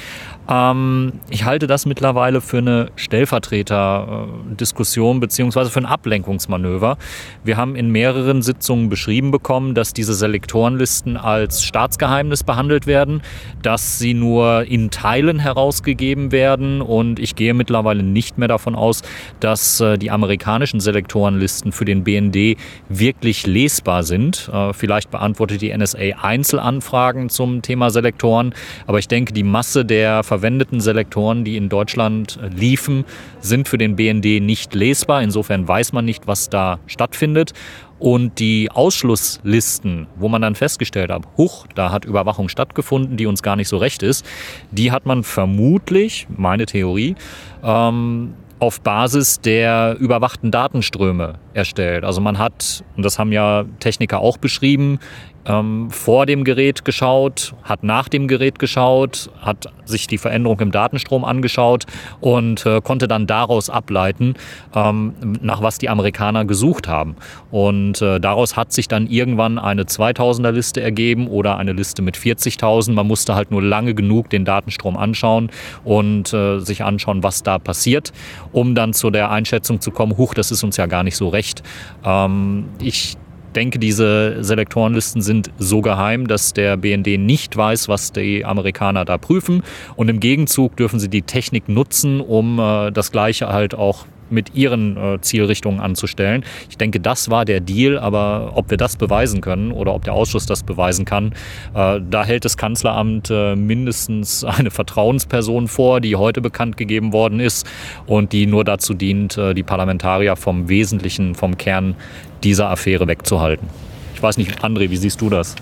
Ähm, 0.49 1.13
ich 1.29 1.45
halte 1.45 1.67
das 1.67 1.85
mittlerweile 1.85 2.41
für 2.41 2.57
eine 2.57 2.91
Stellvertreterdiskussion 2.95 5.19
beziehungsweise 5.19 5.69
für 5.69 5.79
ein 5.79 5.85
Ablenkungsmanöver. 5.85 6.97
Wir 7.43 7.57
haben 7.57 7.75
in 7.75 7.91
mehreren 7.91 8.41
Sitzungen 8.41 8.89
beschrieben 8.89 9.31
bekommen, 9.31 9.75
dass 9.75 9.93
diese 9.93 10.13
Selektorenlisten 10.13 11.17
als 11.17 11.63
Staatsgeheimnis 11.63 12.43
behandelt 12.43 12.87
werden, 12.87 13.21
dass 13.61 13.99
sie 13.99 14.13
nur 14.13 14.65
in 14.65 14.89
Teilen 14.89 15.39
herausgegeben 15.39 16.31
werden 16.31 16.81
und 16.81 17.19
ich 17.19 17.35
gehe 17.35 17.53
mittlerweile 17.53 18.03
nicht 18.03 18.37
mehr 18.37 18.47
davon 18.47 18.75
aus, 18.75 19.01
dass 19.39 19.79
äh, 19.79 19.97
die 19.97 20.11
amerikanischen 20.11 20.79
Selektorenlisten 20.79 21.71
für 21.71 21.85
den 21.85 22.03
BND 22.03 22.57
wirklich 22.89 23.47
lesbar 23.47 24.03
sind. 24.03 24.49
Äh, 24.51 24.73
vielleicht 24.73 25.11
beantwortet 25.11 25.61
die 25.61 25.75
NSA 25.75 26.21
Einzelanfragen 26.21 27.29
zum 27.29 27.61
Thema 27.61 27.89
Selektoren, 27.89 28.53
aber 28.87 28.99
ich 28.99 29.07
denke, 29.07 29.33
die 29.33 29.43
Masse 29.43 29.85
der 29.85 30.23
verwendeten 30.33 30.81
Selektoren, 30.81 31.43
die 31.43 31.57
in 31.57 31.69
Deutschland 31.69 32.39
äh, 32.41 32.47
liefen, 32.47 33.05
sind 33.39 33.67
für 33.67 33.77
den 33.77 33.95
BND 33.95 34.41
nicht 34.41 34.73
lesbar. 34.73 35.21
Insofern 35.21 35.67
weiß 35.67 35.93
man 35.93 36.05
nicht, 36.05 36.25
was 36.25 36.49
da 36.49 36.79
stattfindet. 36.87 37.53
Und 37.99 38.39
die 38.39 38.71
Ausschlusslisten, 38.71 40.07
wo 40.15 40.27
man 40.29 40.41
dann 40.41 40.55
festgestellt 40.55 41.11
hat, 41.11 41.23
huch, 41.37 41.67
da 41.75 41.91
hat 41.91 42.03
Überwachung 42.03 42.49
stattgefunden, 42.49 43.15
die 43.15 43.27
uns 43.27 43.43
gar 43.43 43.55
nicht 43.55 43.67
so 43.67 43.77
recht 43.77 44.01
ist, 44.01 44.25
die 44.71 44.91
hat 44.91 45.05
man 45.05 45.23
vermutlich, 45.23 46.27
meine 46.35 46.65
Theorie, 46.65 47.15
ähm, 47.63 48.33
auf 48.57 48.81
Basis 48.81 49.41
der 49.41 49.97
überwachten 49.99 50.49
Datenströme 50.49 51.35
erstellt. 51.53 52.03
Also 52.03 52.21
man 52.21 52.39
hat, 52.39 52.83
und 52.95 53.03
das 53.03 53.19
haben 53.19 53.31
ja 53.31 53.65
Techniker 53.79 54.19
auch 54.19 54.37
beschrieben, 54.37 54.99
ähm, 55.45 55.89
vor 55.89 56.25
dem 56.25 56.43
Gerät 56.43 56.85
geschaut, 56.85 57.53
hat 57.63 57.83
nach 57.83 58.09
dem 58.09 58.27
Gerät 58.27 58.59
geschaut, 58.59 59.29
hat 59.41 59.67
sich 59.85 60.07
die 60.07 60.17
Veränderung 60.17 60.59
im 60.61 60.71
Datenstrom 60.71 61.25
angeschaut 61.25 61.85
und 62.21 62.65
äh, 62.65 62.81
konnte 62.81 63.07
dann 63.07 63.27
daraus 63.27 63.69
ableiten, 63.69 64.35
ähm, 64.73 65.13
nach 65.41 65.61
was 65.61 65.77
die 65.77 65.89
Amerikaner 65.89 66.45
gesucht 66.45 66.87
haben. 66.87 67.15
Und 67.51 68.01
äh, 68.01 68.19
daraus 68.19 68.55
hat 68.55 68.71
sich 68.71 68.87
dann 68.87 69.07
irgendwann 69.07 69.59
eine 69.59 69.83
2000er 69.83 70.51
Liste 70.51 70.81
ergeben 70.81 71.27
oder 71.27 71.57
eine 71.57 71.73
Liste 71.73 72.01
mit 72.01 72.17
40.000. 72.17 72.93
Man 72.93 73.07
musste 73.07 73.35
halt 73.35 73.51
nur 73.51 73.61
lange 73.61 73.93
genug 73.93 74.29
den 74.29 74.45
Datenstrom 74.45 74.97
anschauen 74.97 75.49
und 75.83 76.33
äh, 76.33 76.59
sich 76.59 76.83
anschauen, 76.83 77.23
was 77.23 77.43
da 77.43 77.59
passiert, 77.59 78.13
um 78.51 78.75
dann 78.75 78.93
zu 78.93 79.09
der 79.09 79.31
Einschätzung 79.31 79.81
zu 79.81 79.91
kommen, 79.91 80.17
huch, 80.17 80.33
das 80.33 80.51
ist 80.51 80.63
uns 80.63 80.77
ja 80.77 80.85
gar 80.85 81.03
nicht 81.03 81.17
so 81.17 81.29
recht. 81.29 81.63
Ähm, 82.05 82.65
ich 82.79 83.17
denke, 83.53 83.79
diese 83.79 84.43
Selektorenlisten 84.43 85.21
sind 85.21 85.51
so 85.57 85.81
geheim, 85.81 86.27
dass 86.27 86.53
der 86.53 86.77
BND 86.77 87.17
nicht 87.19 87.55
weiß, 87.55 87.87
was 87.87 88.11
die 88.11 88.45
Amerikaner 88.45 89.05
da 89.05 89.17
prüfen. 89.17 89.63
Und 89.95 90.09
im 90.09 90.19
Gegenzug 90.19 90.75
dürfen 90.75 90.99
sie 90.99 91.09
die 91.09 91.21
Technik 91.21 91.69
nutzen, 91.69 92.21
um 92.21 92.59
äh, 92.59 92.91
das 92.91 93.11
Gleiche 93.11 93.49
halt 93.49 93.75
auch 93.75 94.05
mit 94.29 94.55
ihren 94.55 94.97
äh, 94.97 95.21
Zielrichtungen 95.21 95.79
anzustellen. 95.79 96.43
Ich 96.69 96.77
denke, 96.77 96.99
das 96.99 97.29
war 97.29 97.45
der 97.45 97.59
Deal, 97.59 97.97
aber 97.97 98.53
ob 98.55 98.69
wir 98.69 98.77
das 98.77 98.95
beweisen 98.95 99.41
können 99.41 99.71
oder 99.71 99.93
ob 99.93 100.03
der 100.03 100.13
Ausschuss 100.13 100.45
das 100.45 100.63
beweisen 100.63 101.05
kann, 101.05 101.33
äh, 101.73 101.99
da 102.09 102.23
hält 102.23 102.45
das 102.45 102.57
Kanzleramt 102.57 103.29
äh, 103.29 103.55
mindestens 103.55 104.43
eine 104.43 104.71
Vertrauensperson 104.71 105.67
vor, 105.67 106.01
die 106.01 106.15
heute 106.15 106.41
bekannt 106.41 106.77
gegeben 106.77 107.13
worden 107.13 107.39
ist 107.39 107.67
und 108.05 108.33
die 108.33 108.45
nur 108.45 108.63
dazu 108.63 108.93
dient, 108.93 109.37
äh, 109.37 109.53
die 109.53 109.63
Parlamentarier 109.63 110.35
vom 110.35 110.69
Wesentlichen, 110.69 111.35
vom 111.35 111.57
Kern 111.57 111.95
dieser 112.43 112.69
Affäre 112.69 113.07
wegzuhalten. 113.07 113.67
Ich 114.13 114.21
weiß 114.21 114.37
nicht, 114.37 114.63
André, 114.63 114.89
wie 114.89 114.97
siehst 114.97 115.21
du 115.21 115.29
das? 115.29 115.55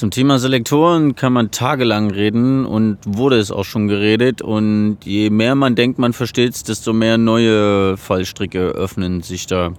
Zum 0.00 0.10
Thema 0.10 0.38
Selektoren 0.38 1.14
kann 1.14 1.34
man 1.34 1.50
tagelang 1.50 2.10
reden 2.10 2.64
und 2.64 2.96
wurde 3.04 3.36
es 3.36 3.50
auch 3.50 3.66
schon 3.66 3.86
geredet. 3.86 4.40
Und 4.40 4.96
je 5.04 5.28
mehr 5.28 5.54
man 5.54 5.74
denkt, 5.74 5.98
man 5.98 6.14
versteht 6.14 6.54
es, 6.54 6.62
desto 6.62 6.94
mehr 6.94 7.18
neue 7.18 7.98
Fallstricke 7.98 8.60
öffnen 8.60 9.20
sich 9.20 9.46
da. 9.46 9.74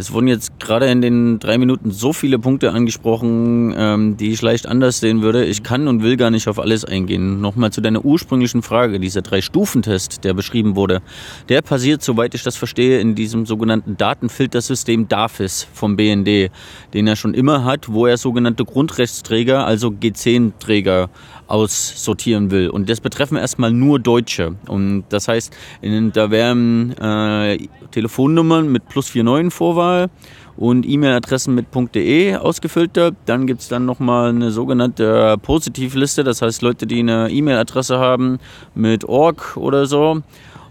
Es 0.00 0.14
wurden 0.14 0.28
jetzt 0.28 0.58
gerade 0.58 0.86
in 0.86 1.02
den 1.02 1.40
drei 1.40 1.58
Minuten 1.58 1.90
so 1.90 2.14
viele 2.14 2.38
Punkte 2.38 2.72
angesprochen, 2.72 3.74
ähm, 3.76 4.16
die 4.16 4.30
ich 4.30 4.40
leicht 4.40 4.66
anders 4.66 4.98
sehen 4.98 5.20
würde. 5.20 5.44
Ich 5.44 5.62
kann 5.62 5.88
und 5.88 6.02
will 6.02 6.16
gar 6.16 6.30
nicht 6.30 6.48
auf 6.48 6.58
alles 6.58 6.86
eingehen. 6.86 7.42
Nochmal 7.42 7.70
zu 7.70 7.82
deiner 7.82 8.02
ursprünglichen 8.02 8.62
Frage. 8.62 8.98
Dieser 8.98 9.20
Drei-Stufen-Test, 9.20 10.24
der 10.24 10.32
beschrieben 10.32 10.74
wurde, 10.74 11.02
der 11.50 11.60
passiert, 11.60 12.02
soweit 12.02 12.34
ich 12.34 12.42
das 12.42 12.56
verstehe, 12.56 12.98
in 12.98 13.14
diesem 13.14 13.44
sogenannten 13.44 13.98
Datenfiltersystem 13.98 15.06
DAFIS 15.06 15.68
vom 15.74 15.96
BND, 15.96 16.50
den 16.94 17.06
er 17.06 17.16
schon 17.16 17.34
immer 17.34 17.66
hat, 17.66 17.92
wo 17.92 18.06
er 18.06 18.16
sogenannte 18.16 18.64
Grundrechtsträger, 18.64 19.66
also 19.66 19.88
G10-Träger 19.88 21.10
aussortieren 21.50 22.50
will. 22.50 22.70
Und 22.70 22.88
das 22.88 23.00
betreffen 23.00 23.36
erstmal 23.36 23.72
nur 23.72 23.98
Deutsche. 23.98 24.56
Und 24.68 25.04
das 25.08 25.28
heißt, 25.28 25.54
in, 25.82 26.12
da 26.12 26.30
werden 26.30 26.96
äh, 26.98 27.68
Telefonnummern 27.90 28.70
mit 28.70 28.88
plus 28.88 29.14
49 29.14 29.52
Vorwahl 29.52 30.10
und 30.56 30.86
E-Mail-Adressen 30.86 31.54
mit 31.54 31.66
.de 31.94 32.36
ausgefiltert. 32.36 33.16
Dann 33.26 33.46
gibt's 33.46 33.68
dann 33.68 33.84
nochmal 33.84 34.30
eine 34.30 34.50
sogenannte 34.50 35.36
Positivliste, 35.42 36.22
das 36.22 36.42
heißt 36.42 36.62
Leute, 36.62 36.86
die 36.86 37.00
eine 37.00 37.30
E-Mail-Adresse 37.30 37.98
haben 37.98 38.38
mit 38.74 39.04
org 39.04 39.56
oder 39.56 39.86
so 39.86 40.22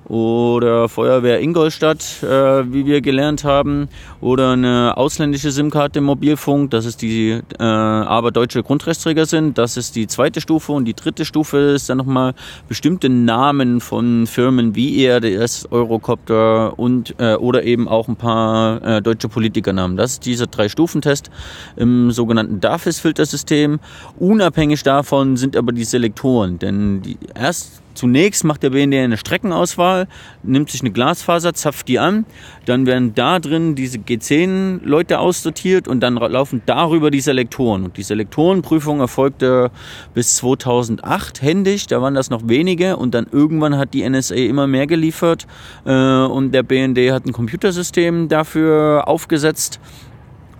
oder 0.10 0.89
Feuerwehr 0.89 1.39
Ingolstadt, 1.39 2.24
äh, 2.24 2.28
wie 2.74 2.86
wir 2.86 3.02
gelernt 3.02 3.43
haben, 3.43 3.88
oder 4.22 4.52
eine 4.54 4.98
ausländische 4.98 5.52
SIM-Karte 5.52 6.00
im 6.00 6.06
Mobilfunk, 6.06 6.72
das 6.72 6.86
ist 6.86 7.02
die 7.02 7.39
äh, 7.60 7.63
aber 7.63 8.32
deutsche 8.32 8.63
Grundrechtsträger 8.63 9.26
sind. 9.26 9.58
Das 9.58 9.78
ist 9.78 9.95
die 9.95 10.08
zweite 10.08 10.41
Stufe 10.41 10.72
und 10.72 10.86
die 10.86 10.95
dritte 10.95 11.26
Stufe 11.26 11.58
ist 11.58 11.89
dann 11.89 12.00
nochmal 12.00 12.34
bestimmte 12.67 13.08
Namen 13.08 13.82
von 13.82 14.26
Firmen 14.26 14.76
wie 14.76 15.06
ERDS, 15.06 15.67
Eurocopter 15.72 16.78
und 16.78 17.15
äh, 17.19 17.36
oder 17.36 17.63
eben 17.63 17.88
auch 17.88 18.08
ein 18.08 18.15
paar 18.15 18.84
äh, 18.84 19.02
deutsche 19.02 19.30
Politikernamen. 19.30 19.95
Das 19.95 20.13
ist 20.13 20.26
dieser 20.26 20.48
Drei-Stufen-Test 20.48 21.30
im 21.76 22.12
sogenannten 22.12 22.60
DAFIS-Filtersystem. 22.60 23.80
Unabhängig 24.17 24.82
davon 24.82 25.38
sind 25.38 25.56
aber 25.56 25.72
die 25.72 25.84
Selektoren, 25.84 26.58
denn 26.58 27.02
die 27.04 27.17
erst 27.36 27.82
Zunächst 27.93 28.43
macht 28.43 28.63
der 28.63 28.69
BND 28.69 28.95
eine 28.95 29.17
Streckenauswahl, 29.17 30.08
nimmt 30.43 30.69
sich 30.69 30.82
eine 30.82 30.91
Glasfaser, 30.91 31.54
zapft 31.54 31.88
die 31.88 31.99
an, 31.99 32.25
dann 32.65 32.86
werden 32.86 33.13
da 33.15 33.39
drin 33.39 33.75
diese 33.75 33.97
G10-Leute 33.97 35.19
aussortiert 35.19 35.88
und 35.88 35.99
dann 35.99 36.15
laufen 36.15 36.62
darüber 36.65 37.12
die 37.12 37.21
Selektoren. 37.21 37.84
Und 37.84 37.97
die 37.97 38.04
Selektorenprüfung 38.04 38.99
erfolgte 38.99 39.71
bis 40.13 40.38
2008 40.38 41.41
händisch, 41.41 41.88
da 41.88 42.02
waren 42.02 42.15
das 42.15 42.30
noch 42.30 42.47
wenige 42.47 42.97
und 42.97 43.13
dann 43.13 43.28
irgendwann 43.32 43.78
hat 43.78 43.93
die 43.93 44.08
NSA 44.08 44.36
immer 44.36 44.67
mehr 44.67 44.88
geliefert 44.88 45.47
äh, 45.86 45.91
und 45.91 46.52
der 46.52 46.63
BND 46.63 47.12
hat 47.12 47.25
ein 47.25 47.34
Computersystem 47.34 48.30
dafür 48.30 49.08
aufgesetzt 49.08 49.80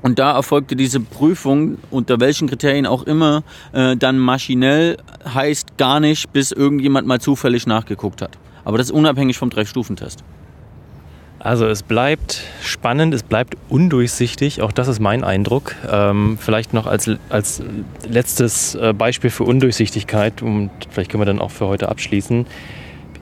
und 0.02 0.20
da 0.20 0.34
erfolgte 0.34 0.76
diese 0.76 1.00
Prüfung, 1.00 1.78
unter 1.92 2.20
welchen 2.20 2.48
Kriterien 2.48 2.86
auch 2.86 3.04
immer, 3.04 3.44
äh, 3.74 3.98
dann 3.98 4.18
maschinell, 4.18 4.98
heißt 5.34 5.78
gar 5.78 6.00
nicht, 6.00 6.32
bis 6.32 6.52
irgendjemand 6.52 7.08
mal 7.08 7.20
zufällig 7.20 7.68
nachgeguckt 7.68 8.22
hat. 8.22 8.38
Aber 8.64 8.78
das 8.78 8.88
ist 8.88 8.94
unabhängig 8.94 9.38
vom 9.38 9.50
Drei-Stufen-Test. 9.50 10.24
Also 11.40 11.68
es 11.68 11.84
bleibt 11.84 12.44
spannend, 12.62 13.14
es 13.14 13.24
bleibt 13.24 13.56
undurchsichtig, 13.70 14.62
auch 14.62 14.74
das 14.74 14.90
ist 14.90 15.00
mein 15.00 15.24
Eindruck. 15.24 15.74
Ähm, 15.90 16.38
vielleicht 16.40 16.74
noch 16.74 16.86
als, 16.86 17.10
als 17.30 17.64
letztes 18.08 18.76
äh, 18.76 18.94
Beispiel 18.94 19.30
für 19.30 19.46
Undurchsichtigkeit 19.46 20.42
und 20.42 20.70
vielleicht 20.90 21.10
können 21.10 21.22
wir 21.22 21.26
dann 21.26 21.40
auch 21.40 21.52
für 21.52 21.68
heute 21.68 21.88
abschließen 21.88 22.46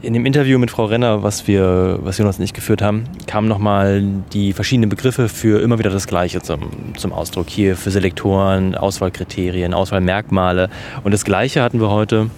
in 0.02 0.14
dem 0.14 0.26
Interview 0.26 0.60
mit 0.60 0.70
Frau 0.70 0.86
Renner, 0.86 1.24
was 1.24 1.48
wir, 1.48 2.00
was 2.02 2.18
Jonas 2.18 2.38
und 2.38 2.44
ich 2.44 2.54
geführt 2.54 2.82
haben, 2.82 3.06
kamen 3.26 3.48
nochmal 3.48 4.04
die 4.32 4.54
verschiedenen 4.54 4.90
Begriffe 4.90 5.28
für 5.28 5.62
immer 5.62 5.80
wieder 5.80 5.90
das 5.90 6.08
Gleiche 6.08 6.42
zum, 6.42 6.96
zum 6.96 7.12
Ausdruck. 7.12 7.50
Hier 7.50 7.76
für 7.76 7.90
Selektoren, 7.90 8.76
Auswahlkriterien, 8.76 9.74
Auswahlmerkmale. 9.74 10.70
Und 11.04 11.14
das 11.14 11.26
Gleiche 11.26 11.64
hatten 11.64 11.80
wir 11.80 11.90
heute, 11.90 12.30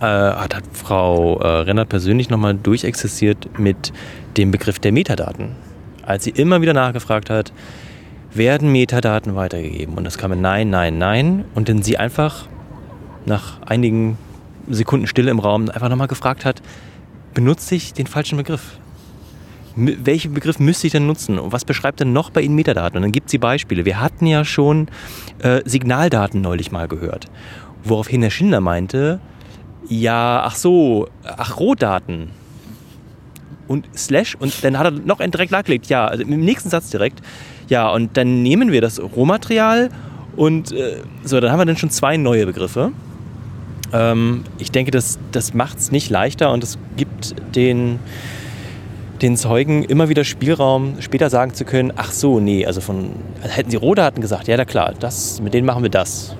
äh, 0.00 0.04
hat, 0.04 0.54
hat 0.54 0.64
Frau 0.72 1.38
äh, 1.38 1.46
Renner 1.62 1.86
persönlich 1.86 2.28
nochmal 2.28 2.54
durchexerziert 2.54 3.58
mit 3.58 3.92
dem 4.36 4.50
Begriff 4.50 4.78
der 4.78 4.92
Metadaten. 4.92 5.52
Als 6.04 6.24
sie 6.24 6.30
immer 6.30 6.60
wieder 6.60 6.74
nachgefragt 6.74 7.30
hat, 7.30 7.52
werden 8.34 8.70
Metadaten 8.70 9.34
weitergegeben? 9.34 9.94
Und 9.94 10.04
das 10.04 10.18
kam 10.18 10.32
in 10.32 10.42
Nein, 10.42 10.68
Nein, 10.68 10.98
Nein. 10.98 11.44
Und 11.54 11.70
dann 11.70 11.82
sie 11.82 11.96
einfach 11.96 12.48
nach 13.24 13.62
einigen 13.62 14.18
Sekunden 14.74 15.06
Stille 15.06 15.30
im 15.30 15.38
Raum 15.38 15.68
einfach 15.68 15.88
nochmal 15.88 16.08
gefragt 16.08 16.44
hat, 16.44 16.62
benutze 17.34 17.74
ich 17.74 17.92
den 17.92 18.06
falschen 18.06 18.36
Begriff? 18.36 18.78
welchen 19.74 20.34
Begriff 20.34 20.58
müsste 20.58 20.86
ich 20.86 20.92
denn 20.92 21.06
nutzen? 21.06 21.38
Und 21.38 21.52
was 21.52 21.64
beschreibt 21.64 22.00
denn 22.00 22.12
noch 22.12 22.30
bei 22.30 22.42
Ihnen 22.42 22.54
Metadaten? 22.54 22.96
Und 22.96 23.02
dann 23.02 23.12
gibt 23.12 23.30
sie 23.30 23.38
Beispiele. 23.38 23.84
Wir 23.84 24.00
hatten 24.00 24.26
ja 24.26 24.44
schon 24.44 24.88
äh, 25.38 25.62
Signaldaten 25.64 26.40
neulich 26.40 26.72
mal 26.72 26.88
gehört. 26.88 27.26
Woraufhin 27.84 28.22
Herr 28.22 28.30
Schindler 28.30 28.60
meinte, 28.60 29.20
ja, 29.88 30.42
ach 30.44 30.56
so, 30.56 31.08
ach, 31.24 31.58
Rohdaten. 31.58 32.30
Und 33.66 33.88
Slash, 33.96 34.36
und 34.38 34.62
dann 34.62 34.78
hat 34.78 34.86
er 34.86 34.90
noch 34.90 35.18
direkt 35.18 35.52
nachgelegt, 35.52 35.86
ja, 35.86 36.06
also 36.06 36.22
im 36.22 36.40
nächsten 36.40 36.68
Satz 36.68 36.90
direkt, 36.90 37.22
ja, 37.68 37.88
und 37.88 38.16
dann 38.16 38.42
nehmen 38.42 38.70
wir 38.70 38.80
das 38.80 39.00
Rohmaterial 39.00 39.88
und 40.36 40.72
äh, 40.72 41.02
so, 41.24 41.40
dann 41.40 41.50
haben 41.50 41.60
wir 41.60 41.64
dann 41.64 41.76
schon 41.76 41.90
zwei 41.90 42.16
neue 42.16 42.44
Begriffe. 42.44 42.92
Ähm, 43.92 44.44
ich 44.58 44.70
denke, 44.70 44.90
das, 44.90 45.18
das 45.32 45.54
macht 45.54 45.78
es 45.78 45.92
nicht 45.92 46.10
leichter 46.10 46.52
und 46.52 46.64
es 46.64 46.78
gibt 46.96 47.34
den, 47.54 47.98
den 49.20 49.36
Zeugen 49.36 49.84
immer 49.84 50.08
wieder 50.08 50.24
Spielraum, 50.24 50.96
später 51.00 51.30
sagen 51.30 51.54
zu 51.54 51.64
können, 51.64 51.92
ach 51.96 52.10
so, 52.12 52.40
nee, 52.40 52.66
also 52.66 52.80
von, 52.80 53.10
also 53.42 53.54
hätten 53.54 53.70
sie 53.70 53.76
Rohdaten 53.76 54.20
gesagt, 54.20 54.48
ja, 54.48 54.56
da 54.56 54.64
klar, 54.64 54.94
das, 54.98 55.40
mit 55.40 55.54
denen 55.54 55.66
machen 55.66 55.82
wir 55.82 55.90
das. 55.90 56.36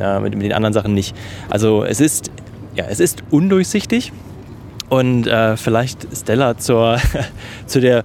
Ja, 0.00 0.20
mit, 0.20 0.34
mit 0.34 0.44
den 0.44 0.52
anderen 0.52 0.72
Sachen 0.72 0.94
nicht. 0.94 1.14
Also 1.50 1.84
es 1.84 2.00
ist, 2.00 2.30
ja, 2.74 2.86
es 2.88 2.98
ist 2.98 3.22
undurchsichtig 3.30 4.12
und 4.88 5.26
äh, 5.26 5.56
vielleicht 5.56 6.06
Stella 6.14 6.56
zur, 6.56 6.98
zu 7.66 7.80
der 7.80 8.04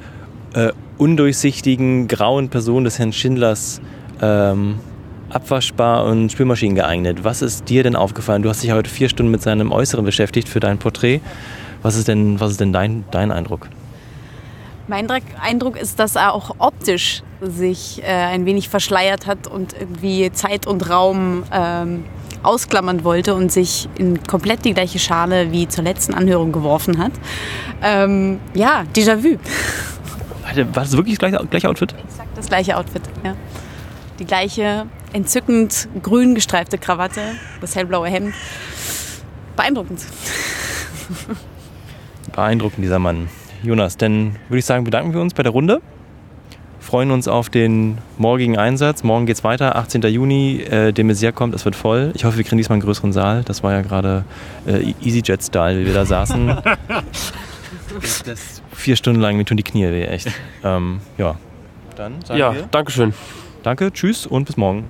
äh, 0.54 0.72
undurchsichtigen, 0.98 2.08
grauen 2.08 2.50
Person 2.50 2.84
des 2.84 3.00
Herrn 3.00 3.14
Schindlers 3.14 3.82
ähm, 4.22 4.76
abwaschbar 5.30 6.06
und 6.06 6.32
Spülmaschinen 6.32 6.76
geeignet. 6.76 7.24
Was 7.24 7.42
ist 7.42 7.70
dir 7.70 7.84
denn 7.84 7.96
aufgefallen? 7.96 8.42
Du 8.44 8.50
hast 8.50 8.64
dich 8.64 8.72
heute 8.72 8.90
vier 8.90 9.10
Stunden 9.10 9.32
mit 9.32 9.42
seinem 9.42 9.72
Äußeren 9.72 10.06
beschäftigt 10.06 10.50
für 10.50 10.60
dein 10.60 10.78
Porträt. 10.78 11.22
Was 11.82 11.96
ist 11.96 12.08
denn, 12.08 12.40
was 12.40 12.52
ist 12.52 12.60
denn 12.60 12.74
dein, 12.74 13.06
dein 13.12 13.32
Eindruck? 13.32 13.68
Mein 14.88 15.08
Eindruck 15.42 15.76
ist, 15.76 16.00
dass 16.00 16.16
er 16.16 16.34
auch 16.34 16.56
optisch 16.60 17.22
sich 17.42 18.02
äh, 18.04 18.06
ein 18.06 18.46
wenig 18.46 18.70
verschleiert 18.70 19.28
hat 19.28 19.48
und 19.48 19.74
irgendwie 19.78 20.32
Zeit 20.32 20.66
und 20.66 20.90
Raum 20.90 21.44
ähm, 21.52 22.06
ausklammern 22.44 23.04
wollte 23.04 23.36
und 23.36 23.52
sich 23.52 23.90
in 23.98 24.24
komplett 24.24 24.64
die 24.64 24.74
gleiche 24.74 25.00
Schale 25.00 25.52
wie 25.52 25.68
zur 25.68 25.84
letzten 25.84 26.14
Anhörung 26.14 26.54
geworfen 26.54 26.98
hat. 26.98 27.12
Ähm, 27.84 28.40
ja, 28.54 28.84
Déjà-vu. 28.96 29.38
War 30.44 30.84
das 30.84 30.94
wirklich 30.94 31.18
das 31.18 31.30
gleiche, 31.30 31.46
gleiche 31.48 31.70
Outfit? 31.70 31.94
Exakt 31.94 32.38
das 32.38 32.48
gleiche 32.48 32.78
Outfit, 32.78 33.02
ja. 33.24 33.36
Die 34.20 34.26
gleiche 34.26 34.86
entzückend 35.14 35.88
grün 36.02 36.36
gestreifte 36.36 36.78
Krawatte, 36.78 37.22
das 37.62 37.76
hellblaue 37.76 38.08
Hemd. 38.08 38.34
Beeindruckend. 39.56 40.06
Beeindruckend, 42.36 42.84
dieser 42.84 43.00
Mann. 43.00 43.30
Jonas, 43.64 43.98
dann 43.98 44.36
würde 44.50 44.60
ich 44.60 44.66
sagen, 44.66 44.84
bedanken 44.84 45.14
wir 45.14 45.22
uns 45.22 45.34
bei 45.34 45.44
der 45.44 45.52
Runde. 45.52 45.82
Freuen 46.80 47.12
uns 47.12 47.28
auf 47.28 47.50
den 47.50 47.98
morgigen 48.18 48.58
Einsatz. 48.58 49.04
Morgen 49.04 49.26
geht 49.26 49.36
es 49.36 49.44
weiter, 49.44 49.76
18. 49.76 50.04
Juni. 50.04 50.62
Äh, 50.62 50.94
de 50.94 51.04
Maizière 51.04 51.34
kommt, 51.34 51.54
es 51.54 51.66
wird 51.66 51.76
voll. 51.76 52.12
Ich 52.16 52.24
hoffe, 52.24 52.38
wir 52.38 52.46
kriegen 52.46 52.58
diesmal 52.58 52.76
einen 52.76 52.84
größeren 52.84 53.12
Saal. 53.12 53.44
Das 53.44 53.62
war 53.62 53.74
ja 53.74 53.82
gerade 53.82 54.24
äh, 54.66 54.94
EasyJet-Style, 55.04 55.82
wie 55.82 55.86
wir 55.86 55.94
da 55.94 56.06
saßen. 56.06 56.56
vier 58.72 58.96
Stunden 58.96 59.20
lang, 59.20 59.36
mir 59.36 59.44
tun 59.44 59.58
die 59.58 59.64
Knie 59.64 59.90
weh, 59.92 60.06
echt. 60.06 60.30
Ähm, 60.64 61.02
ja, 61.18 61.36
dann 61.96 62.22
sagen 62.22 62.40
ja, 62.40 62.54
wir. 62.54 62.68
Dankeschön. 62.72 63.14
Danke, 63.64 63.92
tschüss 63.92 64.26
und 64.26 64.46
bis 64.46 64.56
morgen. 64.56 64.86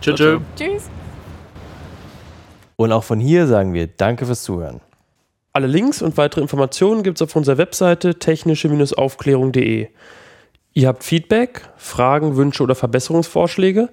Tschüss. 0.00 0.16
Tschüss. 0.16 0.40
Tschüss. 0.56 0.90
Und 2.76 2.92
auch 2.92 3.04
von 3.04 3.20
hier 3.20 3.46
sagen 3.46 3.74
wir 3.74 3.86
Danke 3.86 4.24
fürs 4.26 4.42
Zuhören. 4.42 4.80
Alle 5.52 5.66
Links 5.66 6.00
und 6.00 6.16
weitere 6.16 6.40
Informationen 6.40 7.02
gibt 7.02 7.18
es 7.18 7.22
auf 7.22 7.34
unserer 7.34 7.58
Webseite 7.58 8.18
technische-aufklärung.de. 8.18 9.88
Ihr 10.72 10.88
habt 10.88 11.02
Feedback, 11.02 11.68
Fragen, 11.76 12.36
Wünsche 12.36 12.62
oder 12.62 12.74
Verbesserungsvorschläge? 12.74 13.88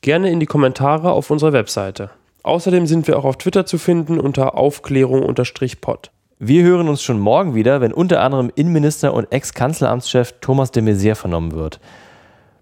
Gerne 0.00 0.30
in 0.30 0.40
die 0.40 0.46
Kommentare 0.46 1.10
auf 1.10 1.30
unserer 1.30 1.52
Webseite. 1.52 2.10
Außerdem 2.42 2.86
sind 2.86 3.06
wir 3.06 3.18
auch 3.18 3.24
auf 3.24 3.36
Twitter 3.36 3.66
zu 3.66 3.76
finden 3.76 4.18
unter 4.18 4.56
Aufklärung-pod. 4.56 6.10
Wir 6.38 6.62
hören 6.62 6.88
uns 6.88 7.02
schon 7.02 7.18
morgen 7.18 7.54
wieder, 7.54 7.82
wenn 7.82 7.92
unter 7.92 8.22
anderem 8.22 8.50
Innenminister 8.54 9.12
und 9.12 9.30
Ex-Kanzleramtschef 9.30 10.36
Thomas 10.40 10.70
de 10.70 10.82
Maizière 10.82 11.16
vernommen 11.16 11.52
wird. 11.52 11.80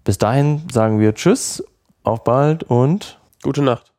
Bis 0.03 0.17
dahin 0.17 0.63
sagen 0.69 0.99
wir 0.99 1.13
Tschüss, 1.13 1.63
auf 2.03 2.23
bald 2.23 2.63
und 2.63 3.19
gute 3.43 3.61
Nacht. 3.61 3.93